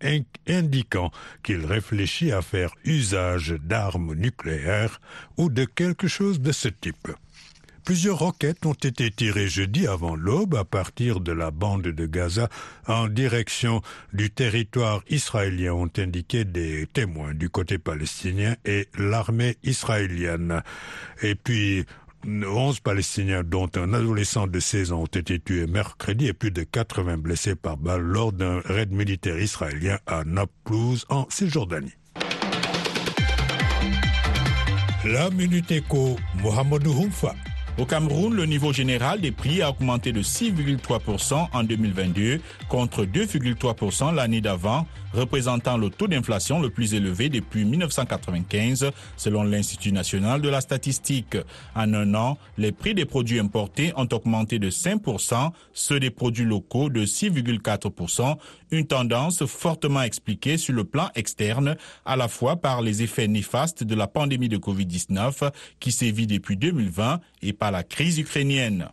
indiquant 0.49 1.13
qu'il 1.45 1.65
réfléchit 1.65 2.33
à 2.33 2.43
faire 2.43 2.75
usage 2.85 3.55
d'armes 3.63 4.15
nucléaires 4.15 5.01
ou 5.37 5.51
de 5.51 5.65
quelque 5.65 6.09
chose 6.09 6.41
de 6.41 6.51
ce 6.53 6.69
type. 6.69 7.09
Plusieurs 7.85 8.19
roquettes 8.19 8.67
ont 8.67 8.73
été 8.73 9.11
tirées 9.11 9.49
jeudi 9.49 9.87
avant 9.87 10.15
l'aube 10.15 10.55
à 10.55 10.65
partir 10.65 11.21
de 11.21 11.33
la 11.33 11.51
bande 11.51 11.83
de 11.83 12.07
Gaza 12.07 12.49
en 12.87 13.09
direction 13.09 13.83
du 14.13 14.31
territoire 14.31 15.03
israélien, 15.09 15.73
ont 15.73 15.91
indiqué 15.97 16.45
des 16.45 16.87
témoins 16.93 17.35
du 17.35 17.49
côté 17.49 17.79
palestinien 17.79 18.57
et 18.65 18.89
l'armée 18.99 19.57
israélienne. 19.63 20.63
Et 21.23 21.35
puis, 21.35 21.85
11 22.27 22.81
Palestiniens, 22.81 23.43
dont 23.43 23.71
un 23.77 23.95
adolescent 23.95 24.47
de 24.47 24.61
16 24.61 24.93
ans, 24.93 25.03
ont 25.03 25.07
été 25.07 25.39
tués 25.39 25.67
mercredi 25.67 26.27
et 26.27 26.33
plus 26.33 26.51
de 26.51 26.63
80 26.63 27.17
blessés 27.17 27.55
par 27.55 27.77
balle 27.77 28.03
lors 28.03 28.33
d'un 28.33 28.61
raid 28.61 28.93
militaire 28.93 29.41
israélien 29.41 29.99
à 30.07 30.25
Naplouse, 30.25 31.07
en 31.09 31.27
Cisjordanie. 31.31 31.95
La 35.05 35.31
Minute 35.31 35.71
Éco, 35.71 36.17
Mohamedou 36.43 36.93
Humfa. 36.93 37.35
Au 37.79 37.87
Cameroun, 37.87 38.35
le 38.35 38.45
niveau 38.45 38.73
général 38.73 39.21
des 39.21 39.31
prix 39.31 39.63
a 39.63 39.71
augmenté 39.71 40.13
de 40.13 40.23
6,3% 40.23 41.49
en 41.53 41.63
2022 41.65 42.41
contre 42.69 43.05
2,3% 43.05 44.15
l'année 44.15 44.41
d'avant, 44.41 44.87
représentant 45.13 45.77
le 45.77 45.91
taux 45.91 46.09
d'inflation 46.09 46.61
le 46.61 46.71
plus 46.71 46.95
élevé 46.95 47.29
depuis 47.29 47.65
1995 47.65 48.91
selon 49.17 49.43
l'Institut 49.43 49.93
national 49.93 50.41
de 50.41 50.49
la 50.49 50.61
statistique. 50.61 51.37
En 51.75 51.93
un 51.95 52.15
an, 52.15 52.39
les 52.59 52.73
prix 52.73 52.95
des 52.95 53.05
produits 53.05 53.39
importés 53.39 53.93
ont 53.97 54.09
augmenté 54.13 54.59
de 54.59 54.71
5%, 54.71 55.51
ceux 55.73 56.01
des 56.01 56.11
produits 56.11 56.45
locaux 56.45 56.89
de 56.89 57.05
6,4%, 57.05 58.37
une 58.71 58.87
tendance 58.87 59.45
fortement 59.47 60.03
expliquée 60.03 60.57
sur 60.57 60.75
le 60.75 60.85
plan 60.85 61.09
externe, 61.15 61.77
à 62.05 62.17
la 62.17 62.29
fois 62.29 62.57
par 62.57 62.83
les 62.83 63.03
effets 63.03 63.29
néfastes 63.29 63.85
de 63.85 63.95
la 63.95 64.07
pandémie 64.07 64.49
de 64.49 64.59
Covid-19 64.59 65.51
qui 65.81 65.93
sévit 65.93 66.27
depuis 66.27 66.57
2020 66.57 67.21
et 67.43 67.53
par 67.53 67.71
la 67.71 67.83
crise 67.83 68.19
ukrainienne. 68.19 68.89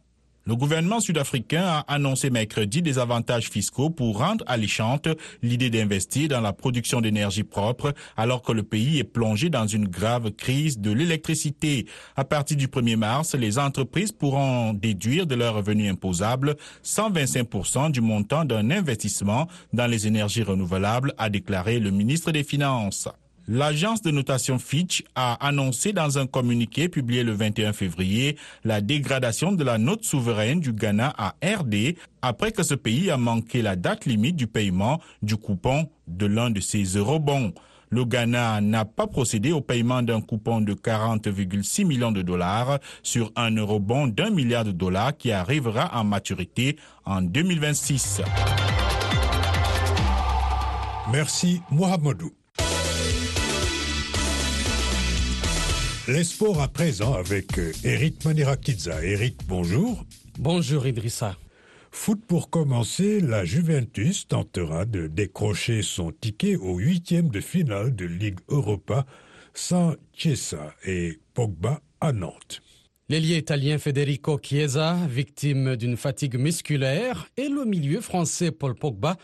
Le 0.47 0.55
gouvernement 0.55 1.01
sud-africain 1.01 1.65
a 1.65 1.79
annoncé 1.93 2.29
mercredi 2.29 2.81
des 2.81 2.99
avantages 2.99 3.49
fiscaux 3.49 3.89
pour 3.89 4.19
rendre 4.19 4.45
alléchante 4.47 5.09
l'idée 5.43 5.69
d'investir 5.69 6.29
dans 6.29 6.39
la 6.39 6.53
production 6.53 7.01
d'énergie 7.01 7.43
propre 7.43 7.93
alors 8.15 8.41
que 8.43 8.53
le 8.53 8.63
pays 8.63 8.97
est 8.97 9.03
plongé 9.03 9.49
dans 9.49 9.67
une 9.67 9.89
grave 9.89 10.31
crise 10.31 10.79
de 10.79 10.91
l'électricité. 10.91 11.85
À 12.15 12.23
partir 12.23 12.55
du 12.55 12.67
1er 12.67 12.95
mars, 12.95 13.35
les 13.35 13.59
entreprises 13.59 14.13
pourront 14.13 14.71
déduire 14.71 15.27
de 15.27 15.35
leurs 15.35 15.55
revenus 15.55 15.91
imposables 15.91 16.55
125% 16.81 17.91
du 17.91 17.99
montant 17.99 18.45
d'un 18.45 18.71
investissement 18.71 19.49
dans 19.73 19.87
les 19.87 20.07
énergies 20.07 20.43
renouvelables, 20.43 21.13
a 21.17 21.29
déclaré 21.29 21.79
le 21.79 21.91
ministre 21.91 22.31
des 22.31 22.45
Finances. 22.45 23.09
L'agence 23.49 24.01
de 24.01 24.11
notation 24.11 24.59
Fitch 24.59 25.05
a 25.15 25.35
annoncé 25.47 25.93
dans 25.93 26.17
un 26.17 26.27
communiqué 26.27 26.89
publié 26.89 27.23
le 27.23 27.31
21 27.31 27.71
février 27.71 28.37
la 28.65 28.81
dégradation 28.81 29.53
de 29.53 29.63
la 29.63 29.77
note 29.77 30.03
souveraine 30.03 30.59
du 30.59 30.73
Ghana 30.73 31.13
à 31.17 31.33
RD 31.41 31.95
après 32.21 32.51
que 32.51 32.61
ce 32.61 32.75
pays 32.75 33.09
a 33.09 33.15
manqué 33.15 33.61
la 33.61 33.77
date 33.77 34.05
limite 34.05 34.35
du 34.35 34.47
paiement 34.47 34.99
du 35.21 35.37
coupon 35.37 35.87
de 36.07 36.25
l'un 36.25 36.49
de 36.49 36.59
ses 36.59 36.83
eurobonds. 36.97 37.53
Le 37.89 38.03
Ghana 38.03 38.59
n'a 38.59 38.83
pas 38.83 39.07
procédé 39.07 39.53
au 39.53 39.61
paiement 39.61 40.01
d'un 40.01 40.19
coupon 40.19 40.59
de 40.59 40.73
40,6 40.73 41.85
millions 41.85 42.11
de 42.11 42.21
dollars 42.21 42.79
sur 43.01 43.31
un 43.37 43.55
eurobond 43.55 44.07
d'un 44.07 44.29
milliard 44.29 44.65
de 44.65 44.73
dollars 44.73 45.15
qui 45.15 45.31
arrivera 45.31 45.97
en 45.97 46.03
maturité 46.03 46.75
en 47.05 47.21
2026. 47.21 48.23
Merci 51.13 51.61
Mohamedou. 51.71 52.36
Les 56.07 56.23
sports 56.23 56.61
à 56.61 56.69
présent 56.69 57.15
avec 57.15 57.57
euh, 57.57 57.73
Eric 57.83 58.23
Manirakidza. 58.23 59.03
Eric, 59.03 59.39
bonjour. 59.45 60.05
Bonjour 60.39 60.87
Idrissa. 60.87 61.35
Foot 61.91 62.21
pour 62.25 62.49
commencer, 62.49 63.19
la 63.19 63.43
Juventus 63.43 64.25
tentera 64.25 64.85
de 64.85 65.07
décrocher 65.07 65.81
son 65.81 66.13
ticket 66.13 66.55
au 66.55 66.77
huitième 66.77 67.27
de 67.27 67.41
finale 67.41 67.93
de 67.93 68.05
Ligue 68.05 68.39
Europa 68.47 69.05
sans 69.53 69.95
Chiesa 70.13 70.73
et 70.85 71.19
Pogba 71.33 71.81
à 71.99 72.13
Nantes. 72.13 72.61
L'ailier 73.09 73.35
italien 73.35 73.77
Federico 73.77 74.39
Chiesa, 74.41 74.95
victime 75.09 75.75
d'une 75.75 75.97
fatigue 75.97 76.39
musculaire, 76.39 77.27
et 77.35 77.49
le 77.49 77.65
milieu 77.65 77.99
français 77.99 78.51
Paul 78.51 78.75
Pogba 78.75 79.17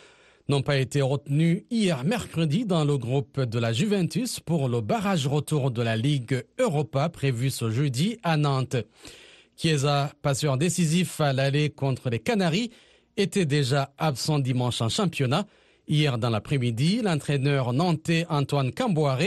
n'ont 0.49 0.61
pas 0.61 0.77
été 0.77 1.01
retenus 1.01 1.63
hier 1.71 2.03
mercredi 2.03 2.65
dans 2.65 2.83
le 2.83 2.97
groupe 2.97 3.39
de 3.39 3.59
la 3.59 3.71
Juventus 3.71 4.39
pour 4.39 4.67
le 4.67 4.81
barrage 4.81 5.27
retour 5.27 5.71
de 5.71 5.81
la 5.81 5.95
Ligue 5.95 6.43
Europa 6.59 7.09
prévu 7.09 7.49
ce 7.49 7.69
jeudi 7.69 8.17
à 8.23 8.35
Nantes. 8.35 8.75
Chiesa, 9.55 10.11
passeur 10.21 10.57
décisif 10.57 11.21
à 11.21 11.31
l'aller 11.31 11.69
contre 11.69 12.09
les 12.09 12.19
Canaries, 12.19 12.71
était 13.15 13.45
déjà 13.45 13.93
absent 13.97 14.39
dimanche 14.39 14.81
en 14.81 14.89
championnat. 14.89 15.45
Hier 15.87 16.17
dans 16.17 16.29
l'après-midi, 16.29 17.01
l'entraîneur 17.01 17.71
nantais 17.71 18.25
Antoine 18.29 18.71
Camboire 18.71 19.19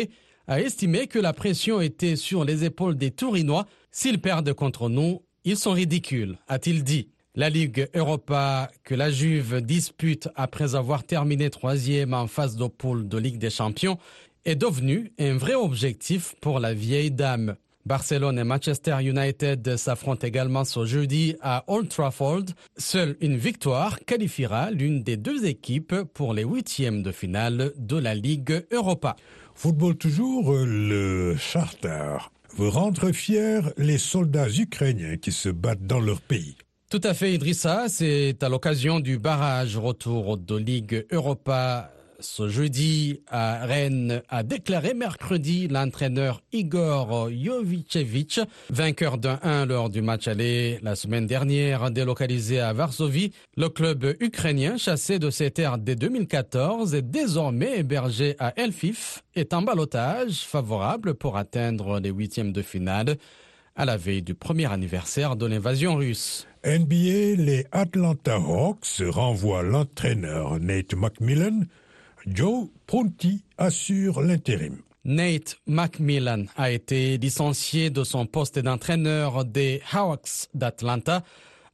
a 0.49 0.61
estimé 0.61 1.07
que 1.07 1.19
la 1.19 1.33
pression 1.33 1.81
était 1.81 2.17
sur 2.17 2.45
les 2.45 2.65
épaules 2.65 2.97
des 2.97 3.11
Tourinois. 3.11 3.67
S'ils 3.91 4.21
perdent 4.21 4.53
contre 4.53 4.89
nous, 4.89 5.23
ils 5.45 5.57
sont 5.57 5.73
ridicules, 5.73 6.39
a-t-il 6.49 6.83
dit. 6.83 7.09
La 7.39 7.51
Ligue 7.51 7.87
Europa 7.95 8.71
que 8.83 8.95
la 8.95 9.11
Juve 9.11 9.61
dispute 9.61 10.31
après 10.37 10.75
avoir 10.75 11.05
terminé 11.05 11.51
troisième 11.51 12.15
en 12.15 12.29
phase 12.29 12.57
de 12.57 12.67
poule 12.67 13.09
de 13.09 13.19
Ligue 13.19 13.37
des 13.37 13.51
Champions 13.51 13.99
est 14.47 14.57
devenue 14.57 15.13
un 15.19 15.37
vrai 15.37 15.53
objectif 15.53 16.35
pour 16.41 16.61
la 16.61 16.73
vieille 16.73 17.11
dame. 17.11 17.57
Barcelone 17.85 18.39
et 18.39 18.45
Manchester 18.45 18.97
United 19.03 19.77
s'affrontent 19.77 20.27
également 20.27 20.65
ce 20.65 20.87
jeudi 20.87 21.37
à 21.43 21.65
Old 21.67 21.91
Trafford. 21.91 22.45
Seule 22.79 23.19
une 23.21 23.37
victoire 23.37 24.01
qualifiera 24.07 24.71
l'une 24.71 25.03
des 25.03 25.19
deux 25.19 25.45
équipes 25.45 26.05
pour 26.15 26.33
les 26.33 26.45
huitièmes 26.45 27.03
de 27.03 27.13
finale 27.13 27.73
de 27.77 27.99
la 27.99 28.15
Ligue 28.15 28.65
Europa. 28.73 29.15
Football 29.55 29.97
toujours, 29.97 30.55
le 30.55 31.37
charter 31.37 32.17
veut 32.57 32.69
rendre 32.69 33.13
fiers 33.13 33.61
les 33.77 33.99
soldats 33.99 34.49
ukrainiens 34.49 35.19
qui 35.19 35.33
se 35.33 35.51
battent 35.51 35.87
dans 35.87 36.01
leur 36.01 36.23
pays. 36.23 36.57
Tout 36.89 37.01
à 37.03 37.15
fait, 37.15 37.35
Idrissa. 37.35 37.89
C'est 37.89 38.43
à 38.43 38.49
l'occasion 38.49 39.01
du 39.01 39.19
barrage 39.19 39.77
retour 39.77 40.37
de 40.37 40.57
Ligue 40.57 41.05
Europa 41.11 41.91
ce 42.21 42.49
jeudi 42.49 43.21
à 43.29 43.67
Rennes 43.67 44.23
a 44.29 44.43
déclaré 44.43 44.95
mercredi 44.95 45.69
l'entraîneur 45.69 46.43
Igor 46.53 47.29
Jovicevic, 47.31 48.41
vainqueur 48.71 49.19
d'un 49.19 49.39
1 49.43 49.67
lors 49.67 49.91
du 49.91 50.03
match 50.03 50.29
aller 50.29 50.79
la 50.83 50.97
semaine 50.97 51.27
dernière 51.27 51.91
délocalisé 51.91 52.61
à 52.61 52.73
Varsovie. 52.73 53.33
Le 53.57 53.69
club 53.69 54.17
ukrainien 54.21 54.77
chassé 54.77 55.19
de 55.19 55.31
ses 55.31 55.51
terres 55.51 55.79
dès 55.79 55.97
2014 55.97 56.95
et 56.95 57.03
désormais 57.03 57.81
hébergé 57.81 58.37
à 58.39 58.59
Elfif 58.59 59.23
est 59.35 59.53
en 59.53 59.63
balotage 59.63 60.41
favorable 60.41 61.15
pour 61.15 61.37
atteindre 61.37 62.01
les 62.01 62.11
huitièmes 62.11 62.53
de 62.53 62.63
finale 62.63 63.17
à 63.77 63.85
la 63.85 63.97
veille 63.97 64.23
du 64.23 64.35
premier 64.35 64.73
anniversaire 64.73 65.37
de 65.37 65.47
l'invasion 65.47 65.97
russe. 65.97 66.49
NBA, 66.65 67.37
les 67.43 67.67
Atlanta 67.71 68.37
Hawks 68.37 69.03
renvoient 69.09 69.63
l'entraîneur 69.63 70.59
Nate 70.59 70.95
McMillan. 70.95 71.61
Joe 72.27 72.69
Pronti 72.87 73.45
assure 73.59 74.21
l'intérim. 74.23 74.79
Nate 75.05 75.59
McMillan 75.69 76.47
a 76.57 76.73
été 76.73 77.19
licencié 77.19 77.91
de 77.91 78.03
son 78.03 78.27
poste 78.27 78.59
d'entraîneur 78.59 79.45
des 79.45 79.81
Hawks 79.93 80.49
d'Atlanta, 80.55 81.23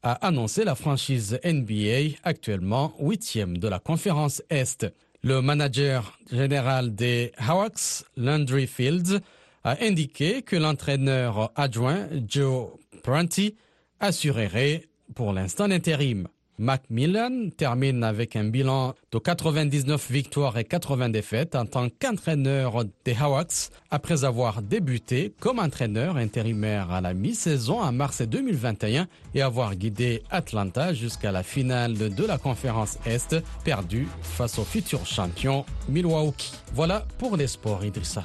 a 0.03 0.13
annoncé 0.27 0.65
la 0.65 0.75
franchise 0.75 1.39
NBA, 1.43 2.19
actuellement 2.25 2.93
huitième 3.01 3.57
de 3.57 3.69
la 3.69 3.79
conférence 3.79 4.43
Est. 4.51 4.87
Le 5.23 5.41
manager 5.41 6.19
général 6.31 6.95
des 6.95 7.33
Hawks, 7.39 8.05
Landry 8.17 8.67
Fields, 8.67 9.21
a 9.65 9.77
indiqué 9.83 10.43
que 10.43 10.57
l'entraîneur 10.57 11.53
adjoint 11.57 12.07
Joe 12.29 12.71
Prunty 13.03 13.55
assurerait 14.01 14.89
pour 15.15 15.33
l'instant 15.33 15.67
l'intérim. 15.67 16.29
Macmillan 16.59 17.51
termine 17.57 18.05
avec 18.05 18.37
un 18.37 18.45
bilan 18.45 18.95
de 19.11 19.19
99 19.19 20.11
victoires 20.11 20.59
et 20.59 20.65
80 20.65 21.09
défaites 21.09 21.57
en 21.57 21.67
tant 21.67 21.89
qu'entraîneur 21.89 22.85
des 23.05 23.17
Hawks 23.19 23.71
après 23.91 24.25
avoir 24.25 24.63
débuté 24.63 25.33
comme 25.41 25.59
entraîneur 25.59 26.17
intérimaire 26.17 26.93
à 26.93 27.01
la 27.01 27.15
mi-saison 27.15 27.81
en 27.81 27.91
mars 27.91 28.23
2021 28.23 29.09
et 29.35 29.43
avoir 29.43 29.75
guidé 29.75 30.23
Atlanta 30.31 30.93
jusqu'à 30.93 31.33
la 31.33 31.43
finale 31.43 31.95
de 31.95 32.25
la 32.25 32.39
conférence 32.39 32.99
Est 33.07 33.37
perdue 33.65 34.07
face 34.23 34.59
au 34.59 34.65
futur 34.65 35.07
champion 35.07 35.65
Milwaukee. 35.89 36.53
Voilà 36.75 37.07
pour 37.19 37.37
les 37.37 37.47
sports 37.49 37.85
Idrissa. 37.85 38.23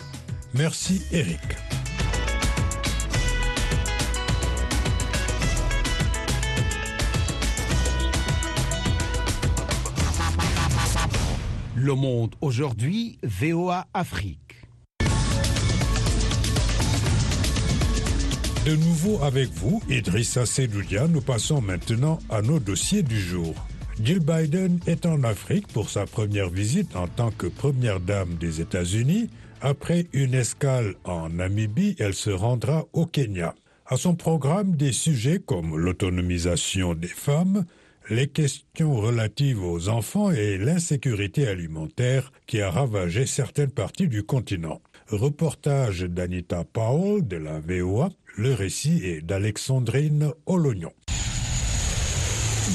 Merci 0.54 1.02
Eric. 1.12 1.40
Le 11.76 11.94
monde 11.94 12.36
aujourd'hui, 12.42 13.20
VOA 13.24 13.88
Afrique. 13.94 14.40
De 18.66 18.76
nouveau 18.76 19.24
avec 19.24 19.50
vous, 19.50 19.82
Idrissa 19.90 20.46
Sedoudia, 20.46 21.08
nous 21.08 21.22
passons 21.22 21.62
maintenant 21.62 22.20
à 22.30 22.42
nos 22.42 22.60
dossiers 22.60 23.04
du 23.04 23.20
jour. 23.20 23.54
Jill 24.04 24.20
Biden 24.20 24.80
est 24.88 25.06
en 25.06 25.24
Afrique 25.24 25.68
pour 25.68 25.90
sa 25.90 26.06
première 26.06 26.50
visite 26.50 26.96
en 26.96 27.08
tant 27.08 27.32
que 27.32 27.48
première 27.48 28.00
dame 28.00 28.36
des 28.36 28.62
États-Unis. 28.62 29.30
Après 29.62 30.06
une 30.14 30.36
escale 30.36 30.94
en 31.04 31.30
Namibie, 31.30 31.96
elle 31.98 32.14
se 32.14 32.30
rendra 32.30 32.86
au 32.94 33.06
Kenya. 33.08 33.56
À 33.88 33.98
son 33.98 34.16
programme, 34.16 34.76
des 34.76 34.92
sujets 34.92 35.40
comme 35.40 35.78
l'autonomisation 35.78 36.94
des 36.94 37.08
femmes, 37.08 37.66
les 38.10 38.28
questions 38.28 38.96
relatives 38.96 39.64
aux 39.64 39.90
enfants 39.90 40.32
et 40.32 40.58
l'insécurité 40.58 41.48
alimentaire 41.48 42.32
qui 42.46 42.62
a 42.62 42.70
ravagé 42.70 43.26
certaines 43.26 43.72
parties 43.72 44.08
du 44.08 44.24
continent. 44.24 44.80
Reportage 45.08 46.02
d'Anita 46.02 46.64
Powell 46.64 47.28
de 47.28 47.38
la 47.38 47.60
VOA, 47.60 48.10
le 48.38 48.54
récit 48.54 49.02
est 49.04 49.22
d'Alexandrine 49.22 50.32
Olognon. 50.46 50.92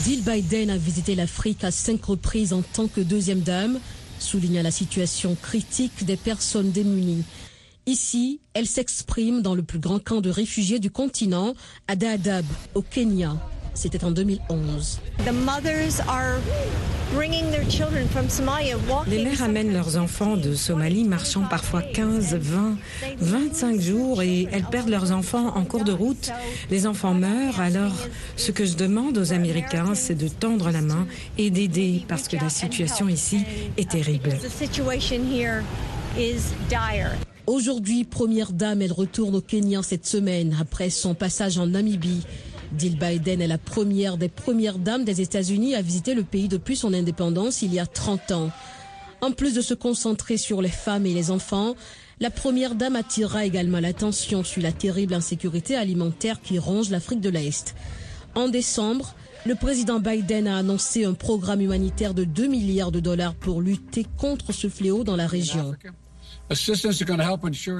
Jill 0.05 0.23
Biden 0.25 0.71
a 0.71 0.79
visité 0.79 1.15
l'Afrique 1.15 1.63
à 1.63 1.71
cinq 1.71 2.05
reprises 2.07 2.53
en 2.53 2.63
tant 2.63 2.89
que 2.89 3.01
deuxième 3.01 3.41
dame, 3.41 3.79
soulignant 4.23 4.63
la 4.63 4.71
situation 4.71 5.35
critique 5.35 6.05
des 6.05 6.17
personnes 6.17 6.71
démunies. 6.71 7.25
Ici, 7.87 8.41
elle 8.55 8.67
s'exprime 8.67 9.43
dans 9.43 9.55
le 9.55 9.63
plus 9.63 9.81
grand 9.81 10.03
camp 10.03 10.21
de 10.21 10.31
réfugiés 10.31 10.79
du 10.79 10.91
continent, 10.91 11.55
à 11.89 11.97
Dadaab, 11.97 12.47
au 12.75 12.83
Kenya. 12.83 13.37
C'était 13.75 14.05
en 14.05 14.11
2011. 14.11 15.01
Les 19.07 19.25
mères 19.25 19.43
amènent 19.43 19.73
leurs 19.73 19.97
enfants 19.97 20.37
de 20.37 20.55
Somalie 20.55 21.05
marchant 21.05 21.43
parfois 21.49 21.83
15, 21.83 22.35
20, 22.35 22.77
25 23.19 23.81
jours 23.81 24.23
et 24.23 24.49
elles 24.53 24.65
perdent 24.65 24.89
leurs 24.89 25.13
enfants 25.13 25.57
en 25.57 25.65
cours 25.65 25.85
de 25.85 25.93
route. 25.93 26.31
Les 26.71 26.87
enfants 26.87 27.15
meurent, 27.15 27.61
alors 27.61 27.95
ce 28.37 28.53
que 28.53 28.65
je 28.65 28.77
demande 28.77 29.19
aux 29.19 29.33
Américains, 29.33 29.95
c'est 29.95 30.15
de 30.15 30.29
tendre 30.29 30.71
la 30.71 30.81
main 30.81 31.07
et 31.39 31.51
d'aider 31.51 32.05
parce 32.09 32.29
que 32.29 32.37
la 32.37 32.51
situation 32.51 33.09
ici 33.09 33.45
est 33.77 33.91
terrible. 33.91 34.37
Aujourd'hui, 37.47 38.05
première 38.05 38.53
dame, 38.53 38.83
elle 38.83 38.93
retourne 38.93 39.35
au 39.35 39.41
Kenya 39.41 39.83
cette 39.83 40.07
semaine 40.07 40.57
après 40.61 40.91
son 40.91 41.15
passage 41.15 41.59
en 41.59 41.67
Namibie. 41.67 42.23
Jill 42.77 42.99
Biden 42.99 43.41
est 43.43 43.47
la 43.47 43.59
première 43.59 44.17
des 44.17 44.29
premières 44.29 44.79
dames 44.79 45.05
des 45.05 45.21
États-Unis 45.21 45.75
à 45.75 45.83
visiter 45.83 46.15
le 46.15 46.23
pays 46.23 46.49
depuis 46.49 46.77
son 46.77 46.95
indépendance 46.95 47.63
il 47.63 47.75
y 47.75 47.79
a 47.79 47.87
30 47.87 48.33
ans. 48.33 48.51
En 49.21 49.31
plus 49.31 49.55
de 49.55 49.61
se 49.61 49.75
concentrer 49.75 50.37
sur 50.37 50.63
les 50.63 50.69
femmes 50.69 51.07
et 51.07 51.15
les 51.15 51.31
enfants, 51.31 51.75
la 52.21 52.31
première 52.31 52.75
dame 52.75 52.97
attirera 52.97 53.45
également 53.45 53.81
l'attention 53.81 54.43
sur 54.43 54.63
la 54.63 54.73
terrible 54.73 55.15
insécurité 55.15 55.77
alimentaire 55.77 56.41
qui 56.41 56.59
ronge 56.59 56.91
l'Afrique 56.91 57.21
de 57.21 57.31
l'Est. 57.31 57.75
En 58.35 58.49
décembre, 58.49 59.15
le 59.45 59.55
président 59.55 60.01
Biden 60.01 60.47
a 60.47 60.57
annoncé 60.57 61.05
un 61.05 61.15
programme 61.15 61.61
humanitaire 61.61 62.15
de 62.15 62.25
2 62.25 62.47
milliards 62.47 62.93
de 62.93 63.01
dollars 63.01 63.35
pour 63.35 63.61
lutter 63.61 64.07
contre 64.17 64.53
ce 64.53 64.69
fléau 64.69 65.05
dans 65.05 65.17
la 65.17 65.27
région. 65.27 65.75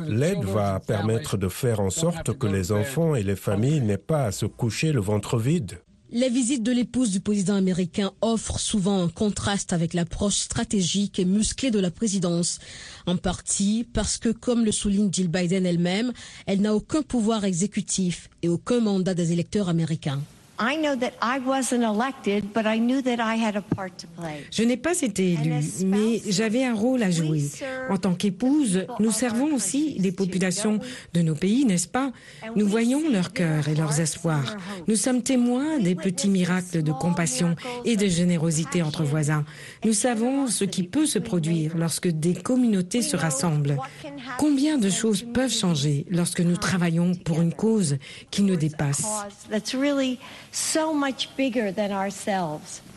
L'aide 0.09 0.45
va 0.45 0.81
permettre 0.81 1.37
de 1.37 1.49
faire 1.49 1.81
en 1.81 1.91
sorte 1.91 2.37
que 2.37 2.47
les 2.47 2.73
enfants 2.73 3.15
et 3.15 3.23
les 3.23 3.37
familles 3.37 3.81
n'aient 3.81 3.99
pas 3.99 4.25
à 4.25 4.33
se 4.33 4.47
coucher 4.47 4.93
le 4.93 5.01
ventre 5.01 5.39
vide. 5.39 5.79
Les 6.15 6.29
visites 6.29 6.63
de 6.63 6.73
l'épouse 6.73 7.11
du 7.11 7.21
président 7.21 7.55
américain 7.55 8.13
offrent 8.21 8.61
souvent 8.61 9.03
un 9.03 9.09
contraste 9.09 9.73
avec 9.73 9.95
l'approche 9.95 10.37
stratégique 10.37 11.19
et 11.19 11.25
musclée 11.25 11.71
de 11.71 11.81
la 11.81 11.91
présidence. 11.91 12.59
En 13.07 13.17
partie 13.17 13.89
parce 13.95 14.19
que, 14.19 14.29
comme 14.29 14.67
le 14.67 14.73
souligne 14.73 15.09
Jill 15.11 15.29
Biden 15.29 15.65
elle-même, 15.65 16.13
elle 16.45 16.61
n'a 16.61 16.75
aucun 16.75 17.01
pouvoir 17.01 17.47
exécutif 17.47 18.29
et 18.43 18.51
aucun 18.51 18.81
mandat 18.81 19.15
des 19.15 19.33
électeurs 19.33 19.71
américains. 19.71 20.21
Je 24.51 24.63
n'ai 24.63 24.77
pas 24.77 25.01
été 25.01 25.33
élue, 25.33 25.65
mais 25.85 26.21
j'avais 26.29 26.65
un 26.65 26.75
rôle 26.75 27.03
à 27.03 27.11
jouer. 27.11 27.45
En 27.91 27.97
tant 27.97 28.15
qu'épouse, 28.15 28.87
nous 29.01 29.11
servons 29.11 29.55
aussi 29.55 29.97
les 29.99 30.13
populations 30.13 30.79
de 31.15 31.23
nos 31.23 31.35
pays, 31.35 31.65
n'est-ce 31.65 31.89
pas? 31.89 32.13
Nous 32.55 32.67
voyons 32.67 33.03
leur 33.11 33.33
cœur 33.33 33.69
et 33.69 33.75
leurs 33.75 33.99
espoirs. 34.01 34.57
Nous 34.87 34.97
sommes 34.97 35.23
témoins 35.23 35.79
des 35.79 35.95
petits 35.95 36.29
miracles 36.29 36.83
de 36.83 36.93
compassion 36.93 37.57
et 37.85 37.97
de 37.97 38.07
générosité 38.07 38.83
entre 38.83 39.03
voisins. 39.05 39.45
Nous 39.85 39.95
savons 39.95 40.47
ce 40.47 40.65
qui 40.65 40.85
peut 40.85 41.07
se 41.07 41.19
produire 41.19 41.77
lorsque 41.77 42.09
des 42.09 42.35
communautés 42.35 43.03
se 43.03 43.17
rassemblent. 43.17 43.79
Combien 44.39 44.79
de 44.79 44.91
choses 44.91 45.23
peuvent 45.23 45.53
changer 45.53 46.07
lorsque 46.11 46.41
nous 46.41 46.57
travaillons 46.57 47.15
pour 47.15 47.41
une 47.41 47.53
cause 47.53 47.97
qui 48.31 48.43
nous 48.43 48.57
dépasse? 48.57 49.03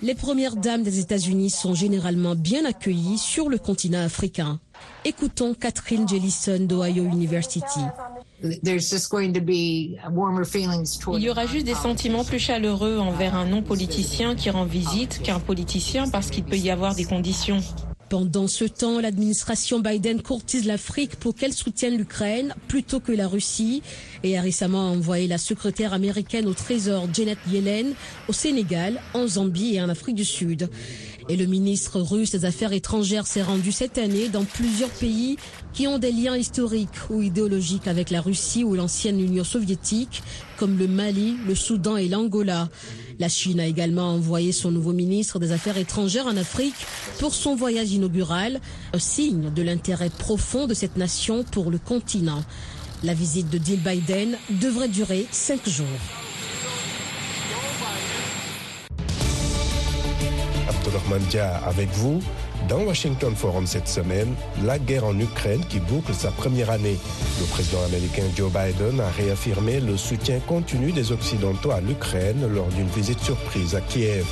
Les 0.01 0.15
premières 0.15 0.55
dames 0.57 0.83
des 0.83 0.99
États-Unis 0.99 1.49
sont 1.49 1.73
généralement 1.73 2.35
bien 2.35 2.65
accueillies 2.65 3.17
sur 3.17 3.47
le 3.47 3.57
continent 3.57 4.03
africain. 4.03 4.59
Écoutons 5.05 5.53
Catherine 5.53 6.05
Jellison 6.05 6.59
d'Ohio 6.59 7.05
University. 7.05 7.79
Il 8.43 8.59
y 11.23 11.29
aura 11.29 11.45
juste 11.45 11.65
des 11.65 11.75
sentiments 11.75 12.25
plus 12.25 12.39
chaleureux 12.39 12.97
envers 12.97 13.35
un 13.35 13.45
non-politicien 13.45 14.35
qui 14.35 14.49
rend 14.49 14.65
visite 14.65 15.21
qu'un 15.21 15.39
politicien 15.39 16.09
parce 16.09 16.29
qu'il 16.29 16.43
peut 16.43 16.57
y 16.57 16.69
avoir 16.69 16.93
des 16.93 17.05
conditions. 17.05 17.61
Pendant 18.09 18.47
ce 18.47 18.65
temps, 18.65 18.99
l'administration 18.99 19.79
Biden 19.79 20.21
courtise 20.21 20.65
l'Afrique 20.65 21.15
pour 21.15 21.33
qu'elle 21.33 21.53
soutienne 21.53 21.97
l'Ukraine 21.97 22.53
plutôt 22.67 22.99
que 22.99 23.11
la 23.11 23.27
Russie 23.27 23.81
et 24.23 24.37
a 24.37 24.41
récemment 24.41 24.91
envoyé 24.91 25.27
la 25.27 25.39
secrétaire 25.39 25.91
américaine 25.91 26.45
au 26.45 26.53
Trésor 26.53 27.07
Janet 27.11 27.39
Yellen 27.51 27.93
au 28.27 28.33
Sénégal, 28.33 29.01
en 29.15 29.25
Zambie 29.25 29.75
et 29.75 29.81
en 29.81 29.89
Afrique 29.89 30.15
du 30.15 30.25
Sud. 30.25 30.69
Et 31.29 31.35
le 31.35 31.47
ministre 31.47 31.99
russe 31.99 32.31
des 32.31 32.45
Affaires 32.45 32.73
étrangères 32.73 33.25
s'est 33.25 33.41
rendu 33.41 33.71
cette 33.71 33.97
année 33.97 34.29
dans 34.29 34.45
plusieurs 34.45 34.91
pays 34.91 35.37
qui 35.73 35.87
ont 35.87 35.97
des 35.97 36.11
liens 36.11 36.37
historiques 36.37 37.09
ou 37.09 37.23
idéologiques 37.23 37.87
avec 37.87 38.11
la 38.11 38.21
Russie 38.21 38.63
ou 38.63 38.75
l'ancienne 38.75 39.19
Union 39.19 39.43
soviétique, 39.43 40.21
comme 40.57 40.77
le 40.77 40.87
Mali, 40.87 41.35
le 41.47 41.55
Soudan 41.55 41.97
et 41.97 42.07
l'Angola. 42.07 42.69
La 43.17 43.29
Chine 43.29 43.59
a 43.59 43.65
également 43.65 44.13
envoyé 44.13 44.51
son 44.51 44.71
nouveau 44.71 44.91
ministre 44.91 45.39
des 45.39 45.51
Affaires 45.51 45.77
étrangères 45.77 46.27
en 46.27 46.35
Afrique 46.35 46.75
pour 47.19 47.33
son 47.33 47.55
voyage 47.55 47.91
inaugural, 47.91 48.59
signe 48.97 49.53
de 49.53 49.61
l'intérêt 49.61 50.09
profond 50.09 50.67
de 50.67 50.73
cette 50.73 50.97
nation 50.97 51.43
pour 51.43 51.71
le 51.71 51.77
continent. 51.77 52.43
La 53.03 53.13
visite 53.13 53.49
de 53.49 53.59
Jill 53.63 53.79
Biden 53.81 54.37
devrait 54.49 54.89
durer 54.89 55.27
cinq 55.31 55.67
jours. 55.69 55.85
Avec 61.65 61.89
vous. 61.91 62.21
Dans 62.67 62.79
Washington 62.79 63.35
Forum 63.35 63.67
cette 63.67 63.87
semaine, 63.87 64.33
la 64.63 64.79
guerre 64.79 65.05
en 65.05 65.19
Ukraine 65.19 65.63
qui 65.69 65.79
boucle 65.79 66.13
sa 66.15 66.31
première 66.31 66.71
année. 66.71 66.97
Le 67.39 67.45
président 67.45 67.83
américain 67.83 68.23
Joe 68.35 68.51
Biden 68.51 68.99
a 68.99 69.09
réaffirmé 69.11 69.79
le 69.79 69.95
soutien 69.97 70.39
continu 70.39 70.91
des 70.91 71.11
Occidentaux 71.11 71.71
à 71.71 71.81
l'Ukraine 71.81 72.47
lors 72.51 72.67
d'une 72.69 72.87
visite 72.87 73.19
surprise 73.19 73.75
à 73.75 73.81
Kiev. 73.81 74.25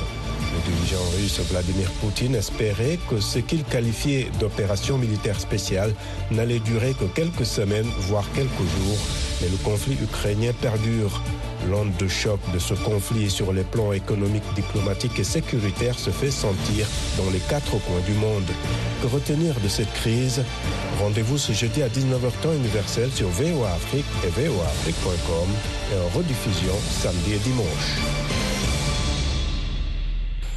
Le 0.52 0.72
dirigeant 0.72 1.04
russe 1.16 1.40
Vladimir 1.50 1.90
Poutine 2.00 2.34
espérait 2.34 2.98
que 3.08 3.20
ce 3.20 3.38
qu'il 3.38 3.62
qualifiait 3.62 4.28
d'opération 4.40 4.98
militaire 4.98 5.38
spéciale 5.38 5.92
n'allait 6.32 6.58
durer 6.58 6.94
que 6.94 7.04
quelques 7.04 7.46
semaines, 7.46 7.90
voire 8.00 8.28
quelques 8.34 8.48
jours, 8.48 8.98
mais 9.42 9.48
le 9.48 9.56
conflit 9.58 9.96
ukrainien 10.02 10.52
perdure. 10.60 11.22
L'onde 11.70 11.96
de 11.98 12.08
choc 12.08 12.40
de 12.52 12.58
ce 12.58 12.74
conflit 12.74 13.30
sur 13.30 13.52
les 13.52 13.64
plans 13.64 13.92
économiques, 13.92 14.44
diplomatiques 14.54 15.18
et 15.18 15.24
sécuritaires 15.24 15.98
se 15.98 16.10
fait 16.10 16.30
sentir 16.30 16.86
dans 17.16 17.30
les 17.30 17.38
quatre 17.38 17.70
coins 17.70 18.00
du 18.06 18.12
monde. 18.12 18.44
Que 19.02 19.06
retenir 19.06 19.54
de 19.60 19.68
cette 19.68 19.92
crise? 19.94 20.42
Rendez-vous 21.00 21.38
ce 21.38 21.52
jeudi 21.52 21.82
à 21.82 21.88
19h 21.88 22.30
temps 22.42 22.52
universel 22.52 23.10
sur 23.10 23.28
VOA 23.28 23.72
Afrique 23.72 24.04
et 24.24 24.28
voaafrique.com 24.28 25.48
et 25.92 26.00
en 26.00 26.18
rediffusion 26.18 26.74
samedi 27.02 27.34
et 27.34 27.38
dimanche. 27.38 28.43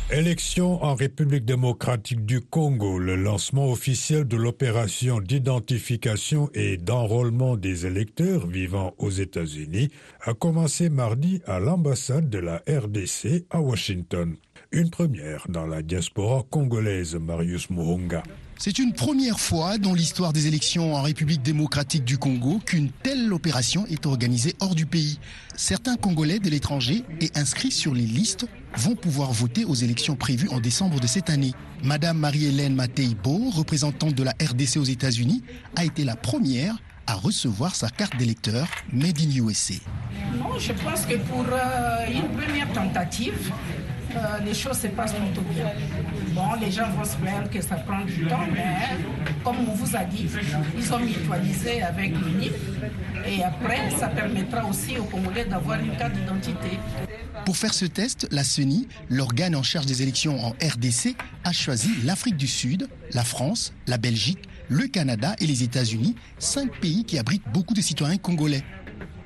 Élection 0.09 0.81
en 0.85 0.95
République 0.95 1.43
démocratique 1.43 2.25
du 2.25 2.39
Congo, 2.39 2.97
le 2.97 3.17
lancement 3.17 3.69
officiel 3.69 4.25
de 4.25 4.37
l'opération 4.37 5.19
d'identification 5.19 6.49
et 6.53 6.77
d'enrôlement 6.77 7.57
des 7.57 7.85
électeurs 7.85 8.47
vivant 8.47 8.93
aux 8.99 9.09
États-Unis 9.09 9.89
a 10.21 10.33
commencé 10.33 10.87
mardi 10.89 11.41
à 11.45 11.59
l'ambassade 11.59 12.29
de 12.29 12.39
la 12.39 12.63
RDC 12.69 13.47
à 13.49 13.59
Washington. 13.59 14.37
Une 14.71 14.89
première 14.89 15.45
dans 15.49 15.67
la 15.67 15.81
diaspora 15.81 16.45
congolaise, 16.49 17.15
Marius 17.15 17.69
Muhunga. 17.69 18.23
C'est 18.59 18.79
une 18.79 18.91
première 18.91 19.39
fois 19.39 19.77
dans 19.77 19.93
l'histoire 19.93 20.33
des 20.33 20.47
élections 20.47 20.95
en 20.95 21.03
République 21.03 21.43
démocratique 21.43 22.03
du 22.03 22.17
Congo 22.17 22.59
qu'une 22.65 22.89
telle 22.89 23.31
opération 23.31 23.85
est 23.85 24.07
organisée 24.07 24.55
hors 24.59 24.73
du 24.73 24.87
pays. 24.87 25.19
Certains 25.55 25.95
Congolais 25.95 26.39
de 26.39 26.49
l'étranger 26.49 27.03
et 27.21 27.29
inscrits 27.35 27.71
sur 27.71 27.93
les 27.93 28.05
listes 28.05 28.47
vont 28.75 28.95
pouvoir 28.95 29.31
voter 29.31 29.63
aux 29.63 29.75
élections 29.75 30.15
prévues 30.15 30.49
en 30.49 30.59
décembre 30.59 30.99
de 30.99 31.05
cette 31.05 31.29
année. 31.29 31.53
Madame 31.83 32.17
Marie-Hélène 32.17 32.73
Mateibo, 32.73 33.51
représentante 33.51 34.15
de 34.15 34.23
la 34.23 34.33
RDC 34.41 34.77
aux 34.77 34.83
États-Unis, 34.83 35.43
a 35.75 35.85
été 35.85 36.03
la 36.03 36.15
première 36.15 36.77
à 37.05 37.13
recevoir 37.13 37.75
sa 37.75 37.89
carte 37.89 38.17
d'électeur 38.17 38.67
Made 38.91 39.19
in 39.21 39.35
USA. 39.35 39.75
Je 40.59 40.73
pense 40.73 41.05
que 41.05 41.15
pour 41.17 41.45
euh, 41.51 42.05
une 42.11 42.27
première 42.29 42.71
tentative, 42.73 43.51
euh, 44.17 44.39
les 44.43 44.53
choses 44.53 44.77
se 44.77 44.87
passent 44.87 45.13
plutôt 45.13 45.41
bien. 45.41 45.71
Bon, 46.31 46.53
les 46.59 46.71
gens 46.71 46.89
vont 46.91 47.05
se 47.05 47.15
plaindre 47.17 47.49
que 47.49 47.61
ça 47.61 47.75
prend 47.75 48.03
du 48.05 48.25
temps, 48.25 48.47
mais 48.51 48.65
comme 49.43 49.57
on 49.69 49.73
vous 49.73 49.95
a 49.95 50.03
dit, 50.03 50.27
ils 50.77 50.93
ont 50.93 50.99
mutualisé 50.99 51.81
avec 51.81 52.11
l'UNIF 52.11 52.53
et 53.27 53.43
après, 53.43 53.89
ça 53.97 54.07
permettra 54.07 54.65
aussi 54.65 54.97
aux 54.97 55.03
Congolais 55.03 55.45
d'avoir 55.45 55.79
une 55.79 55.95
carte 55.97 56.13
d'identité. 56.13 56.79
Pour 57.45 57.57
faire 57.57 57.73
ce 57.73 57.85
test, 57.85 58.27
la 58.31 58.43
CENI, 58.43 58.87
l'organe 59.09 59.55
en 59.55 59.63
charge 59.63 59.85
des 59.85 60.01
élections 60.01 60.39
en 60.43 60.49
RDC, 60.51 61.15
a 61.43 61.51
choisi 61.51 61.89
l'Afrique 62.03 62.37
du 62.37 62.47
Sud, 62.47 62.87
la 63.13 63.23
France, 63.23 63.73
la 63.87 63.97
Belgique, 63.97 64.39
le 64.69 64.87
Canada 64.87 65.35
et 65.39 65.47
les 65.47 65.63
États-Unis, 65.63 66.15
cinq 66.39 66.71
pays 66.79 67.03
qui 67.05 67.17
abritent 67.17 67.47
beaucoup 67.53 67.73
de 67.73 67.81
citoyens 67.81 68.17
congolais. 68.17 68.63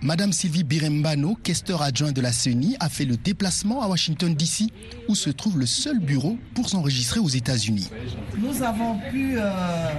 Madame 0.02 0.34
Sylvie 0.34 0.64
Birembano, 0.64 1.36
questeur 1.36 1.82
adjoint 1.84 2.12
de 2.12 2.22
la 2.22 2.32
CENI, 2.32 2.76
a 2.80 2.90
fait 2.90 3.06
le 3.06 3.18
déplacement 3.18 3.84
à 3.84 3.88
Washington, 3.88 4.34
D.C., 4.34 4.68
où 5.08 5.16
se 5.16 5.30
trouve 5.30 5.60
le 5.60 5.68
seul 5.68 6.00
bureau 6.00 6.38
pour 6.56 6.70
s'enregistrer 6.70 7.20
aux 7.20 7.30
États-Unis. 7.30 7.90
Nous 8.38 8.64
avons 8.64 8.98
pu 9.12 9.38
euh, 9.38 9.92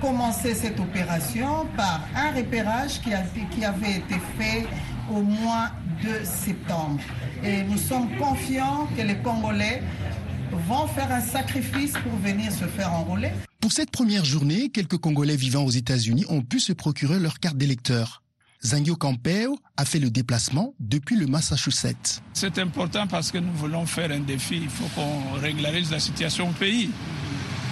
commencer 0.00 0.54
cette 0.54 0.78
opération 0.78 1.66
par 1.76 2.00
un 2.14 2.30
repérage 2.32 3.00
qui, 3.00 3.12
a, 3.12 3.22
qui 3.50 3.64
avait 3.64 3.96
été 3.96 4.14
fait 4.38 4.66
au 5.10 5.20
mois 5.20 5.70
de 6.04 6.24
septembre. 6.24 7.00
Et 7.42 7.62
nous 7.64 7.78
sommes 7.78 8.08
confiants 8.18 8.88
que 8.96 9.02
les 9.02 9.16
Congolais 9.16 9.82
vont 10.68 10.86
faire 10.86 11.10
un 11.12 11.20
sacrifice 11.20 11.92
pour 11.92 12.16
venir 12.18 12.52
se 12.52 12.64
faire 12.64 12.92
enrôler. 12.92 13.30
Pour 13.60 13.72
cette 13.72 13.90
première 13.90 14.24
journée, 14.24 14.70
quelques 14.70 14.96
Congolais 14.98 15.36
vivant 15.36 15.64
aux 15.64 15.70
États-Unis 15.70 16.24
ont 16.28 16.42
pu 16.42 16.60
se 16.60 16.72
procurer 16.72 17.18
leur 17.18 17.40
carte 17.40 17.56
d'électeur. 17.56 18.22
Zangio 18.62 18.94
Campeo 18.94 19.58
a 19.76 19.84
fait 19.86 19.98
le 19.98 20.10
déplacement 20.10 20.74
depuis 20.78 21.16
le 21.16 21.26
Massachusetts. 21.26 22.20
C'est 22.34 22.58
important 22.58 23.06
parce 23.06 23.30
que 23.32 23.38
nous 23.38 23.52
voulons 23.52 23.86
faire 23.86 24.10
un 24.10 24.20
défi. 24.20 24.56
Il 24.62 24.68
faut 24.68 24.88
qu'on 24.94 25.32
régularise 25.40 25.90
la 25.90 25.98
situation 25.98 26.50
au 26.50 26.52
pays. 26.52 26.90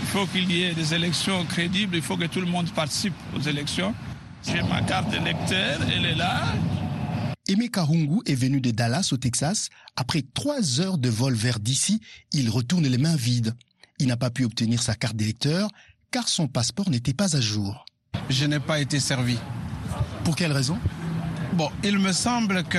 Il 0.01 0.09
faut 0.09 0.27
qu'il 0.27 0.51
y 0.51 0.63
ait 0.63 0.75
des 0.75 0.95
élections 0.95 1.45
crédibles. 1.45 1.97
Il 1.97 2.03
faut 2.03 2.17
que 2.17 2.25
tout 2.25 2.41
le 2.41 2.47
monde 2.47 2.71
participe 2.71 3.13
aux 3.37 3.41
élections. 3.41 3.95
J'ai 4.47 4.63
ma 4.63 4.81
carte 4.81 5.11
d'électeur, 5.11 5.79
elle 5.95 6.07
est 6.07 6.15
là. 6.15 6.55
Aimé 7.49 7.69
Kahungu 7.69 8.21
est 8.25 8.35
venu 8.35 8.61
de 8.61 8.71
Dallas 8.71 9.11
au 9.13 9.19
Texas. 9.19 9.69
Après 9.97 10.23
trois 10.23 10.81
heures 10.81 10.97
de 10.97 11.11
vol 11.11 11.35
vers 11.35 11.61
d'ici, 11.61 12.01
il 12.33 12.49
retourne 12.49 12.87
les 12.87 12.99
mains 12.99 13.17
vides. 13.17 13.55
Il 13.99 14.07
n'a 14.07 14.17
pas 14.17 14.31
pu 14.31 14.45
obtenir 14.45 14.83
sa 14.83 14.95
carte 14.95 15.17
d'électeur 15.17 15.71
car 16.11 16.29
son 16.29 16.49
passeport 16.49 16.89
n'était 16.89 17.13
pas 17.13 17.37
à 17.37 17.41
jour. 17.41 17.85
Je 18.31 18.47
n'ai 18.47 18.61
pas 18.61 18.81
été 18.81 19.01
servi. 19.01 19.37
Pour 20.25 20.37
quelle 20.37 20.53
raison? 20.53 20.79
Bon, 21.55 21.71
il 21.83 21.99
me 21.99 22.13
semble 22.13 22.63
que 22.65 22.79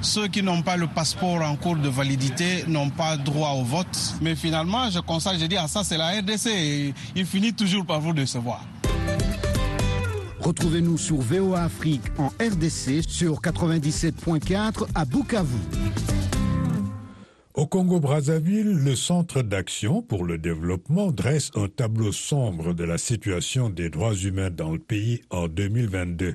ceux 0.00 0.28
qui 0.28 0.42
n'ont 0.42 0.62
pas 0.62 0.76
le 0.76 0.86
passeport 0.86 1.42
en 1.42 1.56
cours 1.56 1.76
de 1.76 1.88
validité 1.88 2.64
n'ont 2.68 2.90
pas 2.90 3.16
droit 3.16 3.50
au 3.50 3.64
vote. 3.64 4.14
Mais 4.20 4.34
finalement, 4.36 4.90
je 4.90 5.00
constate, 5.00 5.38
je 5.38 5.46
dis, 5.46 5.56
ah 5.56 5.66
ça 5.68 5.82
c'est 5.82 5.96
la 5.96 6.10
RDC 6.20 6.46
et 6.46 6.94
il 7.16 7.26
finit 7.26 7.52
toujours 7.52 7.84
par 7.84 8.00
vous 8.00 8.12
décevoir. 8.12 8.64
Retrouvez-nous 10.40 10.98
sur 10.98 11.16
VOA 11.16 11.62
Afrique 11.62 12.02
en 12.18 12.26
RDC 12.26 13.02
sur 13.08 13.40
97.4 13.40 14.86
à 14.94 15.06
Bukavu. 15.06 15.56
Au 17.54 17.68
Congo-Brazzaville, 17.68 18.72
le 18.72 18.96
Centre 18.96 19.40
d'action 19.42 20.02
pour 20.02 20.24
le 20.24 20.38
développement 20.38 21.12
dresse 21.12 21.52
un 21.54 21.68
tableau 21.68 22.10
sombre 22.10 22.74
de 22.74 22.82
la 22.82 22.98
situation 22.98 23.70
des 23.70 23.90
droits 23.90 24.16
humains 24.16 24.50
dans 24.50 24.72
le 24.72 24.80
pays 24.80 25.20
en 25.30 25.46
2022. 25.46 26.34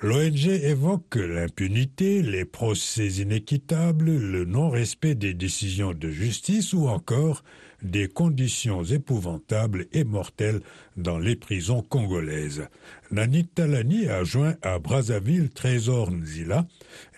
L'ONG 0.00 0.46
évoque 0.46 1.16
l'impunité, 1.16 2.22
les 2.22 2.46
procès 2.46 3.08
inéquitables, 3.08 4.10
le 4.10 4.46
non-respect 4.46 5.14
des 5.14 5.34
décisions 5.34 5.92
de 5.92 6.08
justice 6.08 6.72
ou 6.72 6.88
encore 6.88 7.44
des 7.82 8.08
conditions 8.08 8.82
épouvantables 8.84 9.86
et 9.92 10.04
mortelles 10.04 10.60
dans 10.96 11.18
les 11.18 11.36
prisons 11.36 11.82
congolaises. 11.82 12.68
Nanit 13.10 13.46
Talani 13.46 14.08
a 14.08 14.24
joint 14.24 14.54
à 14.62 14.78
Brazzaville 14.78 15.50
Trésor 15.50 16.10
Nzila, 16.10 16.66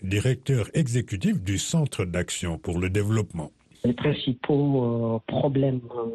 directeur 0.02 0.68
exécutif 0.74 1.40
du 1.42 1.58
Centre 1.58 2.04
d'action 2.04 2.58
pour 2.58 2.78
le 2.78 2.90
développement. 2.90 3.50
Les 3.84 3.92
principaux 3.92 4.84
euh, 4.84 5.18
problèmes 5.26 5.80
euh, 5.96 6.06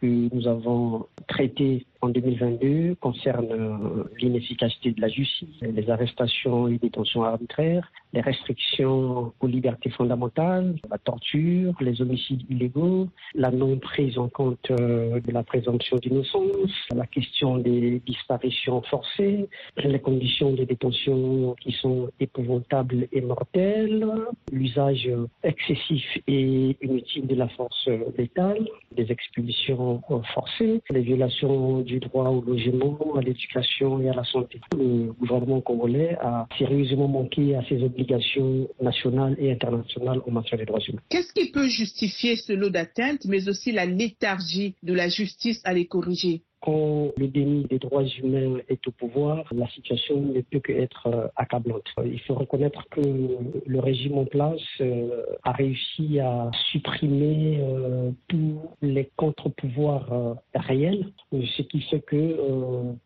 que 0.00 0.34
nous 0.34 0.46
avons 0.46 1.06
traités 1.28 1.86
en 2.00 2.08
2022 2.08 2.94
concerne 3.00 3.48
euh, 3.50 4.04
l'inefficacité 4.18 4.92
de 4.92 5.00
la 5.00 5.08
justice, 5.08 5.48
les 5.60 5.90
arrestations 5.90 6.68
et 6.68 6.78
détentions 6.78 7.24
arbitraires, 7.24 7.90
les 8.12 8.20
restrictions 8.20 9.32
aux 9.40 9.46
libertés 9.46 9.90
fondamentales, 9.90 10.74
la 10.90 10.98
torture, 10.98 11.74
les 11.80 12.00
homicides 12.02 12.42
illégaux, 12.50 13.08
la 13.34 13.50
non 13.50 13.78
prise 13.78 14.18
en 14.18 14.28
compte 14.28 14.70
euh, 14.70 15.20
de 15.20 15.32
la 15.32 15.42
présomption 15.42 15.96
d'innocence, 15.96 16.72
la 16.94 17.06
question 17.06 17.58
des 17.58 18.00
disparitions 18.06 18.82
forcées, 18.82 19.48
les 19.76 20.00
conditions 20.00 20.52
de 20.52 20.64
détention 20.64 21.54
qui 21.60 21.72
sont 21.72 22.10
épouvantables 22.20 23.08
et 23.12 23.20
mortelles, 23.20 24.06
l'usage 24.52 25.08
excessif 25.42 26.04
et 26.26 26.76
inutile 26.82 27.26
de 27.26 27.34
la 27.34 27.48
force 27.48 27.88
létale, 28.16 28.66
des 28.92 29.10
expulsions 29.10 30.02
forcées, 30.34 30.80
les 30.90 31.02
violations 31.02 31.80
du 31.80 31.98
droit 32.00 32.28
au 32.28 32.40
logement, 32.42 32.98
à 33.16 33.20
l'éducation 33.20 34.00
et 34.00 34.08
à 34.08 34.14
la 34.14 34.24
santé. 34.24 34.60
Le 34.76 35.12
gouvernement 35.12 35.60
congolais 35.60 36.16
a 36.20 36.46
sérieusement 36.58 37.08
manqué 37.08 37.54
à 37.56 37.62
ses 37.64 37.82
obligations 38.00 38.68
nationales 38.80 39.36
et 39.38 39.52
internationales 39.52 40.20
en 40.26 40.30
matière 40.30 40.58
des 40.58 40.64
droits 40.64 40.80
humains. 40.80 41.02
Qu'est-ce 41.08 41.32
qui 41.32 41.50
peut 41.50 41.68
justifier 41.68 42.36
ce 42.36 42.52
lot 42.52 42.70
d'atteinte, 42.70 43.24
mais 43.26 43.48
aussi 43.48 43.72
la 43.72 43.86
léthargie 43.86 44.74
de 44.82 44.94
la 44.94 45.08
justice 45.08 45.60
à 45.64 45.74
les 45.74 45.86
corriger? 45.86 46.42
Quand 46.60 47.12
le 47.16 47.28
déni 47.28 47.64
des 47.64 47.78
droits 47.78 48.04
humains 48.04 48.58
est 48.68 48.86
au 48.86 48.90
pouvoir, 48.90 49.44
la 49.52 49.66
situation 49.68 50.20
ne 50.20 50.40
peut 50.42 50.60
qu'être 50.60 51.06
euh, 51.06 51.26
accablante. 51.36 51.88
Il 52.04 52.20
faut 52.20 52.34
reconnaître 52.34 52.86
que 52.90 53.00
le 53.00 53.80
régime 53.80 54.18
en 54.18 54.26
place 54.26 54.60
euh, 54.80 55.22
a 55.42 55.52
réussi 55.52 56.20
à 56.20 56.50
supprimer 56.70 57.60
euh, 57.60 58.10
tous 58.28 58.58
les 58.82 59.10
contre-pouvoirs 59.16 60.36
réels, 60.54 61.06
ce 61.32 61.62
qui 61.62 61.80
fait 61.82 62.00
que 62.00 62.36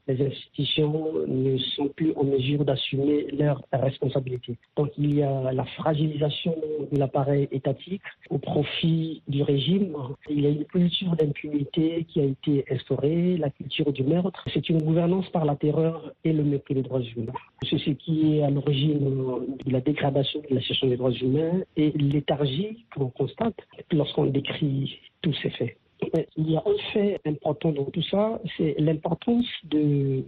les 0.09 0.27
institutions 0.27 1.13
ne 1.27 1.57
sont 1.59 1.89
plus 1.89 2.13
en 2.17 2.25
mesure 2.25 2.65
d'assumer 2.65 3.27
leurs 3.33 3.63
responsabilités. 3.73 4.57
Donc 4.77 4.91
il 4.99 5.15
y 5.17 5.23
a 5.23 5.53
la 5.53 5.65
fragilisation 5.65 6.57
de 6.91 6.99
l'appareil 6.99 7.49
étatique 7.53 8.03
au 8.31 8.39
profit 8.39 9.23
du 9.29 9.43
régime. 9.43 9.97
Il 10.29 10.41
y 10.41 10.47
a 10.47 10.51
une 10.51 10.65
culture 10.65 11.15
d'impunité 11.17 12.05
qui 12.09 12.21
a 12.21 12.25
été 12.25 12.65
instaurée 12.71 13.37
la 13.45 13.51
culture 13.51 13.93
du 13.93 14.03
meurtre. 14.03 14.43
C'est 14.53 14.69
une 14.71 14.83
gouvernance 14.83 15.29
par 15.29 15.45
la 15.45 15.55
terreur 15.55 16.13
et 16.25 16.33
le 16.33 16.43
mépris 16.43 16.75
des 16.75 16.83
droits 16.83 17.03
humains. 17.03 17.33
C'est 17.69 17.79
ce 17.79 17.91
qui 17.91 18.39
est 18.39 18.43
à 18.43 18.51
l'origine 18.51 19.05
de 19.65 19.71
la 19.71 19.81
dégradation 19.81 20.41
de 20.49 20.55
la 20.55 20.61
situation 20.61 20.89
des 20.89 20.97
droits 20.97 21.13
humains 21.13 21.61
et 21.77 21.91
l'éthargie 21.91 22.87
qu'on 22.95 23.11
constate 23.11 23.59
lorsqu'on 23.93 24.27
décrit 24.27 24.99
tous 25.21 25.35
ces 25.43 25.51
faits. 25.51 25.77
Il 26.37 26.51
y 26.51 26.57
a 26.57 26.63
un 26.65 26.93
fait 26.93 27.21
important 27.25 27.73
dans 27.73 27.85
tout 27.85 28.03
ça, 28.11 28.41
c'est 28.57 28.75
l'importance 28.79 29.47
de, 29.65 30.25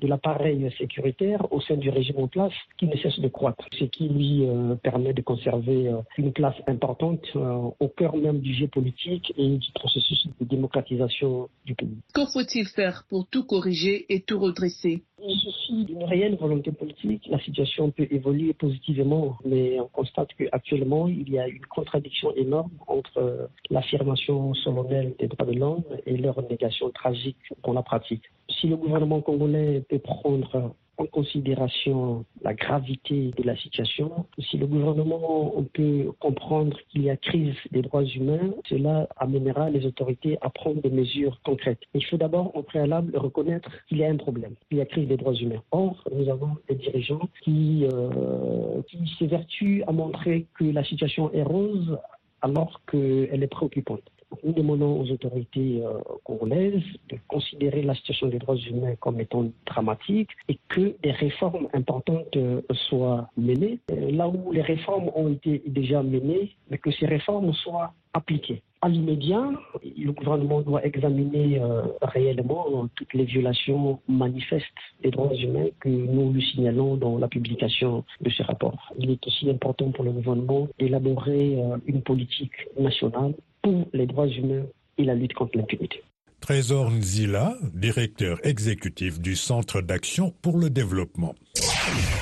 de, 0.00 0.06
l'appareil 0.06 0.70
sécuritaire 0.78 1.52
au 1.52 1.60
sein 1.60 1.76
du 1.76 1.90
régime 1.90 2.18
en 2.18 2.28
place 2.28 2.52
qui 2.78 2.86
ne 2.86 2.96
cesse 2.96 3.18
de 3.20 3.28
croître, 3.28 3.64
ce 3.78 3.84
qui 3.84 4.08
lui 4.08 4.46
euh, 4.46 4.74
permet 4.76 5.12
de 5.12 5.22
conserver 5.22 5.88
euh, 5.88 5.98
une 6.18 6.32
place 6.32 6.56
importante 6.66 7.24
euh, 7.36 7.70
au 7.80 7.88
cœur 7.88 8.16
même 8.16 8.40
du 8.40 8.54
jeu 8.54 8.68
politique 8.68 9.32
et 9.36 9.48
du 9.48 9.72
processus 9.74 10.26
de 10.40 10.44
démocratisation 10.44 11.48
du 11.64 11.74
pays. 11.74 11.98
Que 12.14 12.26
faut-il 12.26 12.66
faire 12.66 13.04
pour 13.08 13.26
tout 13.28 13.44
corriger 13.44 14.06
et 14.08 14.20
tout 14.20 14.38
redresser? 14.38 15.02
Il 15.24 15.36
suffit 15.36 15.84
d'une 15.84 16.04
réelle 16.04 16.36
volonté 16.36 16.72
politique. 16.72 17.26
La 17.28 17.38
situation 17.38 17.90
peut 17.90 18.06
évoluer 18.10 18.52
positivement, 18.52 19.36
mais 19.44 19.78
on 19.80 19.88
constate 19.88 20.28
qu'actuellement, 20.36 21.08
il 21.08 21.30
y 21.30 21.38
a 21.38 21.48
une 21.48 21.64
contradiction 21.66 22.34
énorme 22.34 22.70
entre 22.86 23.48
l'affirmation 23.70 24.54
solennelle 24.54 25.14
des 25.18 25.28
droits 25.28 25.46
de 25.46 25.58
l'homme 25.58 25.84
et 26.06 26.16
leur 26.16 26.42
négation 26.48 26.90
tragique 26.90 27.36
dans 27.64 27.72
la 27.72 27.82
pratique. 27.82 28.24
Si 28.48 28.66
le 28.66 28.76
gouvernement 28.76 29.20
congolais 29.20 29.82
peut 29.88 29.98
prendre 29.98 30.74
en 31.02 31.06
considération 31.06 32.24
la 32.42 32.54
gravité 32.54 33.32
de 33.36 33.42
la 33.42 33.56
situation. 33.56 34.26
Si 34.38 34.56
le 34.56 34.66
gouvernement 34.66 35.52
peut 35.74 36.12
comprendre 36.20 36.76
qu'il 36.88 37.02
y 37.02 37.10
a 37.10 37.16
crise 37.16 37.54
des 37.72 37.82
droits 37.82 38.04
humains, 38.04 38.50
cela 38.68 39.08
amènera 39.16 39.70
les 39.70 39.84
autorités 39.84 40.38
à 40.40 40.50
prendre 40.50 40.80
des 40.80 40.90
mesures 40.90 41.40
concrètes. 41.44 41.80
Il 41.94 42.04
faut 42.04 42.16
d'abord, 42.16 42.56
en 42.56 42.62
préalable, 42.62 43.16
reconnaître 43.16 43.70
qu'il 43.88 43.98
y 43.98 44.04
a 44.04 44.10
un 44.10 44.16
problème, 44.16 44.54
qu'il 44.68 44.78
y 44.78 44.80
a 44.80 44.86
crise 44.86 45.08
des 45.08 45.16
droits 45.16 45.34
humains. 45.34 45.62
Or, 45.72 46.04
nous 46.14 46.28
avons 46.28 46.56
des 46.68 46.76
dirigeants 46.76 47.28
qui, 47.42 47.86
euh, 47.92 48.82
qui 48.88 48.98
s'évertuent 49.18 49.82
à 49.86 49.92
montrer 49.92 50.46
que 50.58 50.64
la 50.64 50.84
situation 50.84 51.32
est 51.32 51.42
rose 51.42 51.98
alors 52.42 52.80
qu'elle 52.90 53.42
est 53.42 53.54
préoccupante. 53.58 54.02
Nous 54.44 54.52
demandons 54.52 55.00
aux 55.00 55.10
autorités 55.10 55.82
euh, 55.84 55.98
congolaises 56.24 56.82
de 57.10 57.18
considérer 57.28 57.82
la 57.82 57.94
situation 57.94 58.28
des 58.28 58.38
droits 58.38 58.56
humains 58.56 58.94
comme 58.96 59.20
étant 59.20 59.46
dramatique 59.66 60.30
et 60.48 60.58
que 60.68 60.96
des 61.02 61.12
réformes 61.12 61.68
importantes 61.72 62.36
euh, 62.36 62.60
soient 62.88 63.28
menées. 63.36 63.78
Euh, 63.90 64.10
là 64.10 64.28
où 64.28 64.52
les 64.52 64.62
réformes 64.62 65.10
ont 65.14 65.32
été 65.32 65.62
déjà 65.66 66.02
menées, 66.02 66.56
mais 66.70 66.78
que 66.78 66.90
ces 66.90 67.06
réformes 67.06 67.52
soient 67.52 67.92
appliquées. 68.14 68.62
À 68.82 68.88
l'immédiat, 68.88 69.48
le 69.96 70.10
gouvernement 70.10 70.60
doit 70.60 70.84
examiner 70.84 71.62
réellement 72.02 72.88
toutes 72.96 73.14
les 73.14 73.24
violations 73.24 74.00
manifestes 74.08 74.66
des 75.04 75.12
droits 75.12 75.32
humains 75.32 75.68
que 75.78 75.88
nous 75.88 76.32
lui 76.32 76.42
signalons 76.42 76.96
dans 76.96 77.16
la 77.16 77.28
publication 77.28 78.04
de 78.20 78.28
ce 78.28 78.42
rapport. 78.42 78.92
Il 78.98 79.08
est 79.12 79.24
aussi 79.24 79.48
important 79.48 79.92
pour 79.92 80.02
le 80.02 80.10
gouvernement 80.10 80.66
d'élaborer 80.80 81.58
une 81.86 82.02
politique 82.02 82.56
nationale 82.76 83.34
pour 83.62 83.88
les 83.92 84.06
droits 84.06 84.28
humains 84.28 84.66
et 84.98 85.04
la 85.04 85.14
lutte 85.14 85.34
contre 85.34 85.56
l'impunité. 85.56 86.02
Trésor 86.42 86.90
Nzila, 86.90 87.54
directeur 87.72 88.44
exécutif 88.44 89.20
du 89.20 89.36
Centre 89.36 89.80
d'action 89.80 90.34
pour 90.42 90.58
le 90.58 90.70
développement. 90.70 91.36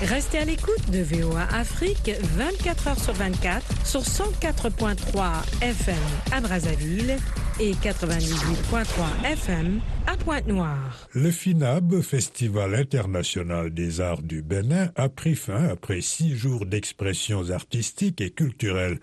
Restez 0.03 0.37
à 0.37 0.44
l'écoute 0.44 0.90
de 0.92 1.00
VOA 1.00 1.44
Afrique 1.55 2.11
24 2.37 2.88
heures 2.88 2.98
sur 2.98 3.14
24 3.14 3.87
sur 3.87 4.03
104.3 4.03 5.62
FM 5.62 5.96
à 6.33 6.40
Brazzaville 6.42 7.16
et 7.61 7.72
98.3 7.72 9.24
FM 9.24 9.81
à 10.07 10.18
Pointe-Noire. 10.18 11.09
Le 11.14 11.31
FINAB, 11.31 12.03
Festival 12.03 12.74
international 12.74 13.72
des 13.72 14.03
arts 14.03 14.22
du 14.22 14.42
Bénin, 14.42 14.90
a 14.96 15.09
pris 15.09 15.35
fin 15.35 15.64
après 15.64 16.03
six 16.03 16.37
jours 16.37 16.66
d'expressions 16.66 17.50
artistiques 17.50 18.20
et 18.20 18.31
culturelles. 18.31 18.98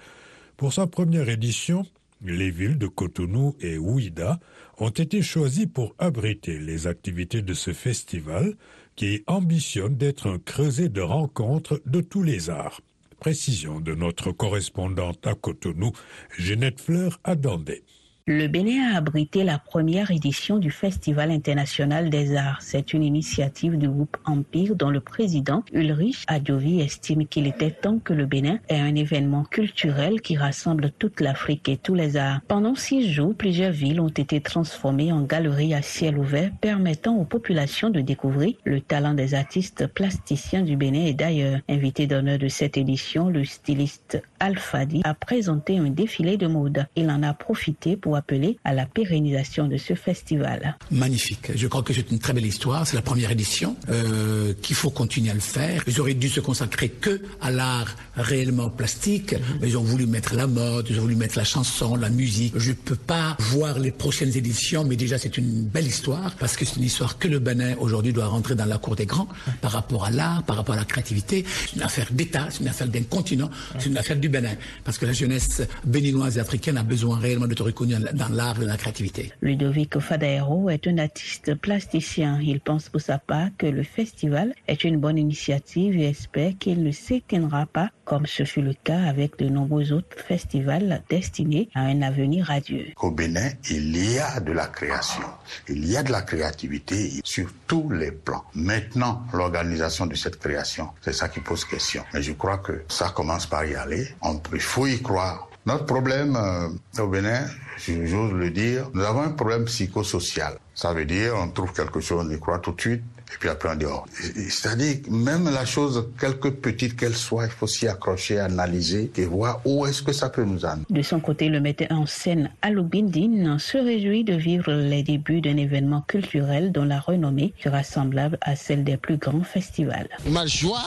Pour 0.57 0.73
sa 0.73 0.85
première 0.85 1.29
édition, 1.29 1.85
les 2.21 2.51
villes 2.51 2.77
de 2.77 2.87
Cotonou 2.87 3.55
et 3.59 3.77
Ouida 3.77 4.39
ont 4.77 4.89
été 4.89 5.21
choisies 5.21 5.67
pour 5.67 5.95
abriter 5.99 6.59
les 6.59 6.87
activités 6.87 7.41
de 7.41 7.53
ce 7.53 7.73
festival 7.73 8.55
qui 8.95 9.23
ambitionne 9.27 9.95
d'être 9.95 10.27
un 10.27 10.39
creuset 10.39 10.89
de 10.89 11.01
rencontres 11.01 11.81
de 11.85 12.01
tous 12.01 12.23
les 12.23 12.49
arts. 12.49 12.81
Précision 13.19 13.79
de 13.79 13.95
notre 13.95 14.31
correspondante 14.31 15.25
à 15.25 15.35
Cotonou, 15.35 15.91
Jeannette 16.37 16.81
Fleur 16.81 17.19
Adandé. 17.23 17.83
Le 18.29 18.49
Bénin 18.49 18.91
a 18.91 18.97
abrité 18.97 19.45
la 19.45 19.57
première 19.57 20.11
édition 20.11 20.57
du 20.57 20.69
Festival 20.69 21.31
international 21.31 22.09
des 22.09 22.35
arts. 22.35 22.57
C'est 22.59 22.93
une 22.93 23.03
initiative 23.03 23.77
du 23.77 23.87
groupe 23.87 24.17
Empire 24.25 24.75
dont 24.75 24.89
le 24.89 24.99
président 24.99 25.63
Ulrich 25.71 26.25
Adjovi 26.27 26.81
estime 26.81 27.25
qu'il 27.25 27.47
était 27.47 27.71
temps 27.71 27.99
que 27.99 28.11
le 28.11 28.25
Bénin 28.25 28.59
ait 28.67 28.81
un 28.81 28.95
événement 28.95 29.45
culturel 29.45 30.19
qui 30.19 30.35
rassemble 30.35 30.91
toute 30.99 31.21
l'Afrique 31.21 31.69
et 31.69 31.77
tous 31.77 31.95
les 31.95 32.17
arts. 32.17 32.41
Pendant 32.49 32.75
six 32.75 33.09
jours, 33.09 33.33
plusieurs 33.33 33.71
villes 33.71 34.01
ont 34.01 34.09
été 34.09 34.41
transformées 34.41 35.13
en 35.13 35.21
galeries 35.21 35.73
à 35.73 35.81
ciel 35.81 36.17
ouvert 36.17 36.51
permettant 36.59 37.15
aux 37.15 37.23
populations 37.23 37.89
de 37.89 38.01
découvrir 38.01 38.55
le 38.65 38.81
talent 38.81 39.13
des 39.13 39.35
artistes 39.35 39.87
plasticiens 39.87 40.63
du 40.63 40.75
Bénin 40.75 41.05
et 41.05 41.13
d'ailleurs. 41.13 41.61
Invité 41.69 42.07
d'honneur 42.07 42.39
de 42.39 42.49
cette 42.49 42.75
édition, 42.75 43.29
le 43.29 43.45
styliste 43.45 44.21
Alfadi 44.39 45.01
a 45.03 45.13
présenté 45.13 45.77
un 45.77 45.89
défilé 45.89 46.37
de 46.37 46.47
mode. 46.47 46.85
Il 46.95 47.09
en 47.09 47.23
a 47.23 47.33
profité 47.33 47.97
pour 47.97 48.15
appeler 48.15 48.57
à 48.63 48.73
la 48.73 48.85
pérennisation 48.85 49.67
de 49.67 49.77
ce 49.77 49.93
festival. 49.93 50.77
Magnifique. 50.91 51.51
Je 51.55 51.67
crois 51.67 51.83
que 51.83 51.93
c'est 51.93 52.11
une 52.11 52.19
très 52.19 52.33
belle 52.33 52.45
histoire. 52.45 52.85
C'est 52.85 52.95
la 52.95 53.01
première 53.01 53.31
édition 53.31 53.75
euh, 53.89 54.53
qu'il 54.61 54.75
faut 54.75 54.89
continuer 54.89 55.31
à 55.31 55.33
le 55.33 55.39
faire. 55.39 55.83
Ils 55.87 55.99
auraient 55.99 56.13
dû 56.13 56.29
se 56.29 56.39
consacrer 56.39 56.89
que 56.89 57.21
à 57.41 57.51
l'art 57.51 57.95
réellement 58.15 58.69
plastique, 58.69 59.33
mhm. 59.33 59.39
mais 59.61 59.69
ils 59.69 59.77
ont 59.77 59.83
voulu 59.83 60.05
mettre 60.05 60.35
la 60.35 60.47
mode, 60.47 60.87
ils 60.89 60.97
ont 60.97 61.03
voulu 61.03 61.15
mettre 61.15 61.37
la 61.37 61.43
chanson, 61.43 61.95
la 61.95 62.09
musique. 62.09 62.53
Je 62.57 62.69
ne 62.69 62.75
peux 62.75 62.95
pas 62.95 63.35
voir 63.39 63.79
les 63.79 63.91
prochaines 63.91 64.35
éditions, 64.35 64.83
mais 64.83 64.95
déjà 64.95 65.17
c'est 65.17 65.37
une 65.37 65.63
belle 65.63 65.87
histoire 65.87 66.35
parce 66.39 66.55
que 66.55 66.65
c'est 66.65 66.77
une 66.77 66.83
histoire 66.83 67.17
que 67.17 67.27
le 67.27 67.39
Bénin 67.39 67.75
aujourd'hui 67.79 68.13
doit 68.13 68.27
rentrer 68.27 68.55
dans 68.55 68.65
la 68.65 68.77
cour 68.77 68.95
des 68.95 69.05
grands 69.05 69.27
par 69.61 69.71
rapport 69.71 70.05
à 70.05 70.11
l'art, 70.11 70.43
par 70.43 70.55
rapport 70.55 70.75
à 70.75 70.79
la 70.79 70.85
créativité. 70.85 71.45
C'est 71.67 71.75
une 71.75 71.83
affaire 71.83 72.07
d'État, 72.11 72.47
c'est 72.49 72.61
une 72.61 72.67
affaire 72.67 72.87
d'un 72.87 73.03
continent, 73.03 73.49
c'est 73.79 73.89
une 73.89 73.97
affaire 73.97 74.17
du 74.17 74.26
Bénin 74.29 74.55
parce 74.83 74.97
que 74.97 75.05
la 75.05 75.13
jeunesse 75.13 75.61
béninoise 75.85 76.37
et 76.37 76.41
africaine 76.41 76.77
a 76.77 76.83
besoin 76.83 77.19
réellement 77.19 77.47
d'être 77.47 77.63
reconnue 77.63 77.95
dans 78.13 78.29
l'art 78.29 78.61
et 78.61 78.65
la 78.65 78.77
créativité. 78.77 79.31
Ludovic 79.41 79.99
Fadaero 79.99 80.69
est 80.69 80.87
un 80.87 80.97
artiste 80.97 81.55
plasticien. 81.55 82.39
Il 82.41 82.59
pense 82.59 82.89
pour 82.89 83.01
sa 83.01 83.17
part 83.17 83.49
que 83.57 83.65
le 83.65 83.83
festival 83.83 84.53
est 84.67 84.83
une 84.83 84.97
bonne 84.97 85.17
initiative 85.17 85.97
et 85.97 86.09
espère 86.09 86.53
qu'il 86.59 86.83
ne 86.83 86.91
s'éteindra 86.91 87.65
pas 87.65 87.89
comme 88.05 88.25
ce 88.25 88.45
fut 88.45 88.61
le 88.61 88.73
cas 88.73 89.01
avec 89.03 89.37
de 89.37 89.49
nombreux 89.49 89.91
autres 89.91 90.17
festivals 90.17 91.03
destinés 91.09 91.69
à 91.75 91.81
un 91.81 92.01
avenir 92.01 92.45
radieux. 92.45 92.87
Au 93.01 93.11
Bénin, 93.11 93.49
il 93.69 93.97
y 93.97 94.17
a 94.17 94.39
de 94.39 94.53
la 94.53 94.67
création, 94.67 95.25
il 95.67 95.85
y 95.85 95.97
a 95.97 96.03
de 96.03 96.11
la 96.11 96.21
créativité 96.21 97.21
sur 97.23 97.49
tous 97.67 97.89
les 97.89 98.11
plans. 98.11 98.45
Maintenant, 98.55 99.23
l'organisation 99.33 100.05
de 100.05 100.15
cette 100.15 100.39
création, 100.39 100.89
c'est 101.01 101.13
ça 101.13 101.27
qui 101.27 101.41
pose 101.41 101.65
question. 101.65 102.03
Mais 102.13 102.21
je 102.21 102.31
crois 102.31 102.59
que 102.59 102.83
ça 102.87 103.09
commence 103.09 103.45
par 103.45 103.65
y 103.65 103.75
aller. 103.75 104.07
On, 104.21 104.39
il 104.53 104.59
faut 104.59 104.87
y 104.87 105.01
croire. 105.01 105.49
Notre 105.65 105.85
problème 105.85 106.35
euh, 106.35 107.03
au 107.03 107.07
Bénin, 107.07 107.45
j'ose 107.77 108.31
le 108.31 108.49
dire, 108.51 108.89
nous 108.93 109.03
avons 109.03 109.21
un 109.21 109.31
problème 109.31 109.65
psychosocial. 109.65 110.57
Ça 110.73 110.93
veut 110.93 111.05
dire, 111.05 111.33
on 111.35 111.49
trouve 111.49 111.73
quelque 111.73 111.99
chose, 111.99 112.25
on 112.25 112.33
y 112.33 112.39
croit 112.39 112.59
tout 112.59 112.71
de 112.71 112.79
suite, 112.79 113.03
et 113.33 113.37
puis 113.39 113.49
après 113.49 113.69
on 113.69 113.75
dit 113.75 113.85
oh. 113.85 114.03
C'est-à-dire, 114.49 114.97
même 115.09 115.49
la 115.49 115.65
chose, 115.65 116.07
quelque 116.19 116.47
petite 116.47 116.95
qu'elle 116.95 117.15
soit, 117.15 117.45
il 117.45 117.51
faut 117.51 117.67
s'y 117.67 117.87
accrocher, 117.87 118.39
analyser 118.39 119.11
et 119.17 119.25
voir 119.25 119.61
où 119.65 119.85
est-ce 119.85 120.01
que 120.01 120.13
ça 120.13 120.29
peut 120.29 120.43
nous 120.43 120.65
amener. 120.65 120.85
De 120.89 121.01
son 121.01 121.19
côté, 121.19 121.49
le 121.49 121.59
metteur 121.59 121.91
en 121.91 122.05
scène 122.05 122.49
Aloubindine 122.61 123.59
se 123.59 123.77
réjouit 123.77 124.23
de 124.23 124.33
vivre 124.33 124.71
les 124.71 125.03
débuts 125.03 125.41
d'un 125.41 125.57
événement 125.57 126.01
culturel 126.07 126.71
dont 126.71 126.85
la 126.85 126.99
renommée 126.99 127.53
sera 127.63 127.83
semblable 127.83 128.37
à 128.41 128.55
celle 128.55 128.83
des 128.83 128.97
plus 128.97 129.17
grands 129.17 129.43
festivals. 129.43 130.09
Ma 130.29 130.45
joie 130.45 130.85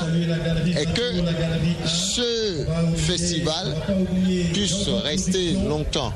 est 0.77 0.93
que 0.95 1.87
ce 1.87 2.67
festival 2.97 3.75
puisse 4.53 4.89
rester 5.05 5.53
longtemps 5.69 6.13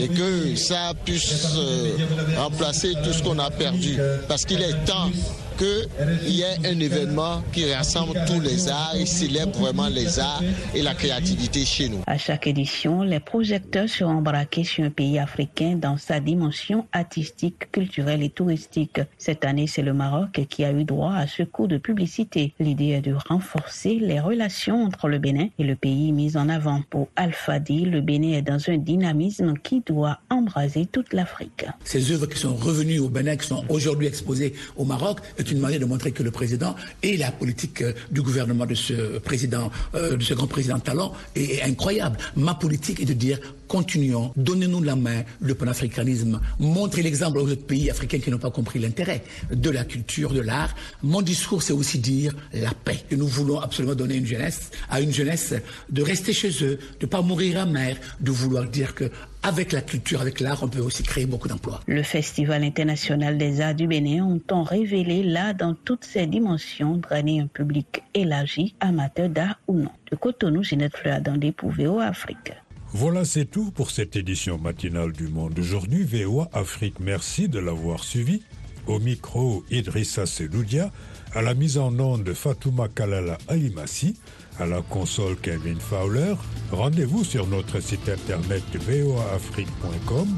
et 0.00 0.08
que 0.08 0.54
ça 0.56 0.92
puisse 1.04 1.56
euh, 1.56 1.96
remplacer 2.36 2.94
tout 3.02 3.12
ce 3.12 3.22
qu'on 3.22 3.38
a 3.38 3.50
perdu. 3.50 3.96
Parce 4.28 4.44
qu'il 4.44 4.62
est 4.62 4.84
temps 4.84 5.10
qu'il 5.56 6.34
y 6.34 6.42
ait 6.42 6.66
un 6.66 6.78
événement 6.80 7.42
qui 7.52 7.72
rassemble 7.72 8.18
tous 8.26 8.40
les 8.40 8.68
arts 8.68 8.94
et 8.96 9.06
célèbre 9.06 9.58
vraiment 9.58 9.88
les 9.88 10.18
arts 10.18 10.42
et 10.74 10.82
la 10.82 10.94
créativité 10.94 11.64
chez 11.64 11.88
nous. 11.88 12.02
À 12.06 12.18
chaque 12.18 12.46
édition, 12.46 13.02
les 13.02 13.20
projecteurs 13.20 13.88
seront 13.88 14.20
braqués 14.22 14.64
sur 14.64 14.84
un 14.84 14.90
pays 14.90 15.18
africain 15.18 15.76
dans 15.76 15.96
sa 15.96 16.20
dimension 16.20 16.86
artistique, 16.92 17.70
culturelle 17.72 18.22
et 18.22 18.30
touristique. 18.30 19.00
Cette 19.18 19.44
année, 19.44 19.66
c'est 19.66 19.82
le 19.82 19.94
Maroc 19.94 20.40
qui 20.48 20.64
a 20.64 20.72
eu 20.72 20.84
droit 20.84 21.14
à 21.14 21.26
ce 21.26 21.42
coup 21.42 21.66
de 21.66 21.78
publicité. 21.78 22.52
L'idée 22.60 22.88
est 22.88 23.00
de 23.00 23.14
renforcer 23.28 23.98
les 24.00 24.20
relations 24.20 24.84
entre 24.84 25.08
le 25.08 25.18
Bénin 25.18 25.48
et 25.58 25.64
le 25.64 25.76
pays 25.76 26.12
mis 26.12 26.36
en 26.36 26.48
avant. 26.48 26.82
Pour 26.90 27.08
Alfadi, 27.16 27.84
le 27.84 28.00
Bénin 28.00 28.32
est 28.32 28.42
dans 28.42 28.68
un 28.68 28.76
dynamisme 28.76 29.54
qui 29.62 29.80
doit 29.80 30.18
embraser 30.30 30.86
toute 30.86 31.12
l'Afrique. 31.12 31.66
Ces 31.84 32.12
œuvres 32.12 32.26
qui 32.26 32.38
sont 32.38 32.54
revenues 32.54 32.98
au 32.98 33.08
Bénin, 33.08 33.36
qui 33.36 33.46
sont 33.46 33.64
aujourd'hui 33.68 34.06
exposées 34.06 34.54
au 34.76 34.84
Maroc, 34.84 35.20
une 35.50 35.60
manière 35.60 35.80
de 35.80 35.84
montrer 35.84 36.12
que 36.12 36.22
le 36.22 36.30
président 36.30 36.74
et 37.02 37.16
la 37.16 37.32
politique 37.32 37.82
euh, 37.82 37.92
du 38.10 38.22
gouvernement 38.22 38.66
de 38.66 38.74
ce 38.74 39.18
président, 39.18 39.70
euh, 39.94 40.16
de 40.16 40.22
ce 40.22 40.34
grand 40.34 40.46
président 40.46 40.78
talent 40.78 41.12
est 41.34 41.62
incroyable. 41.62 42.16
Ma 42.36 42.54
politique 42.54 43.00
est 43.00 43.04
de 43.04 43.12
dire 43.12 43.38
continuons, 43.68 44.32
donnez-nous 44.36 44.82
la 44.82 44.96
main, 44.96 45.22
le 45.40 45.54
panafricanisme, 45.54 46.40
montrez 46.58 47.02
l'exemple 47.02 47.38
aux 47.38 47.50
autres 47.50 47.66
pays 47.66 47.90
africains 47.90 48.18
qui 48.18 48.30
n'ont 48.30 48.38
pas 48.38 48.50
compris 48.50 48.78
l'intérêt 48.78 49.22
de 49.50 49.70
la 49.70 49.84
culture, 49.84 50.32
de 50.32 50.40
l'art. 50.40 50.74
Mon 51.02 51.22
discours, 51.22 51.62
c'est 51.62 51.72
aussi 51.72 51.98
dire 51.98 52.34
la 52.52 52.72
paix. 52.72 53.04
Et 53.10 53.16
nous 53.16 53.26
voulons 53.26 53.60
absolument 53.60 53.94
donner 53.94 54.16
une 54.16 54.26
jeunesse, 54.26 54.70
à 54.88 55.00
une 55.00 55.12
jeunesse 55.12 55.54
de 55.90 56.02
rester 56.02 56.32
chez 56.32 56.50
eux, 56.64 56.78
de 57.00 57.06
ne 57.06 57.06
pas 57.06 57.22
mourir 57.22 57.66
mer, 57.66 57.96
de 58.20 58.30
vouloir 58.30 58.64
dire 58.68 58.94
que 58.94 59.10
avec 59.42 59.70
la 59.70 59.80
culture, 59.80 60.20
avec 60.20 60.40
l'art, 60.40 60.62
on 60.62 60.68
peut 60.68 60.80
aussi 60.80 61.04
créer 61.04 61.24
beaucoup 61.24 61.46
d'emplois. 61.46 61.80
Le 61.86 62.02
Festival 62.02 62.64
international 62.64 63.38
des 63.38 63.60
arts 63.60 63.76
du 63.76 63.86
Bénin 63.86 64.24
entend 64.24 64.64
révéler 64.64 65.22
l'art 65.22 65.54
dans 65.54 65.74
toutes 65.74 66.04
ses 66.04 66.26
dimensions, 66.26 66.96
drainer 66.96 67.40
un 67.40 67.46
public 67.46 68.02
élargi, 68.12 68.74
amateur 68.80 69.28
d'art 69.28 69.60
ou 69.68 69.74
non. 69.78 69.92
De 70.10 70.16
Cotonou, 70.16 70.64
Ginette 70.64 70.96
Fleur 70.96 71.20
dans 71.20 71.36
des 71.36 71.52
pour 71.52 71.70
VOA 71.70 72.06
Afrique. 72.06 72.52
Voilà, 72.92 73.24
c'est 73.24 73.44
tout 73.44 73.70
pour 73.72 73.90
cette 73.90 74.16
édition 74.16 74.58
matinale 74.58 75.12
du 75.12 75.28
Monde. 75.28 75.58
Aujourd'hui, 75.58 76.04
VOA 76.04 76.48
Afrique, 76.52 77.00
merci 77.00 77.48
de 77.48 77.58
l'avoir 77.58 78.02
suivi. 78.02 78.42
Au 78.86 78.98
micro, 78.98 79.64
Idrissa 79.70 80.26
Seloudia, 80.26 80.92
à 81.34 81.42
la 81.42 81.54
mise 81.54 81.76
en 81.76 81.98
onde 81.98 82.32
Fatouma 82.32 82.88
Kalala 82.88 83.36
Alimassi, 83.48 84.16
à 84.58 84.66
la 84.66 84.80
console 84.82 85.36
Kevin 85.36 85.80
Fowler. 85.80 86.34
Rendez-vous 86.70 87.24
sur 87.24 87.46
notre 87.46 87.80
site 87.80 88.08
internet 88.08 88.62
voaafrique.com 88.74 90.28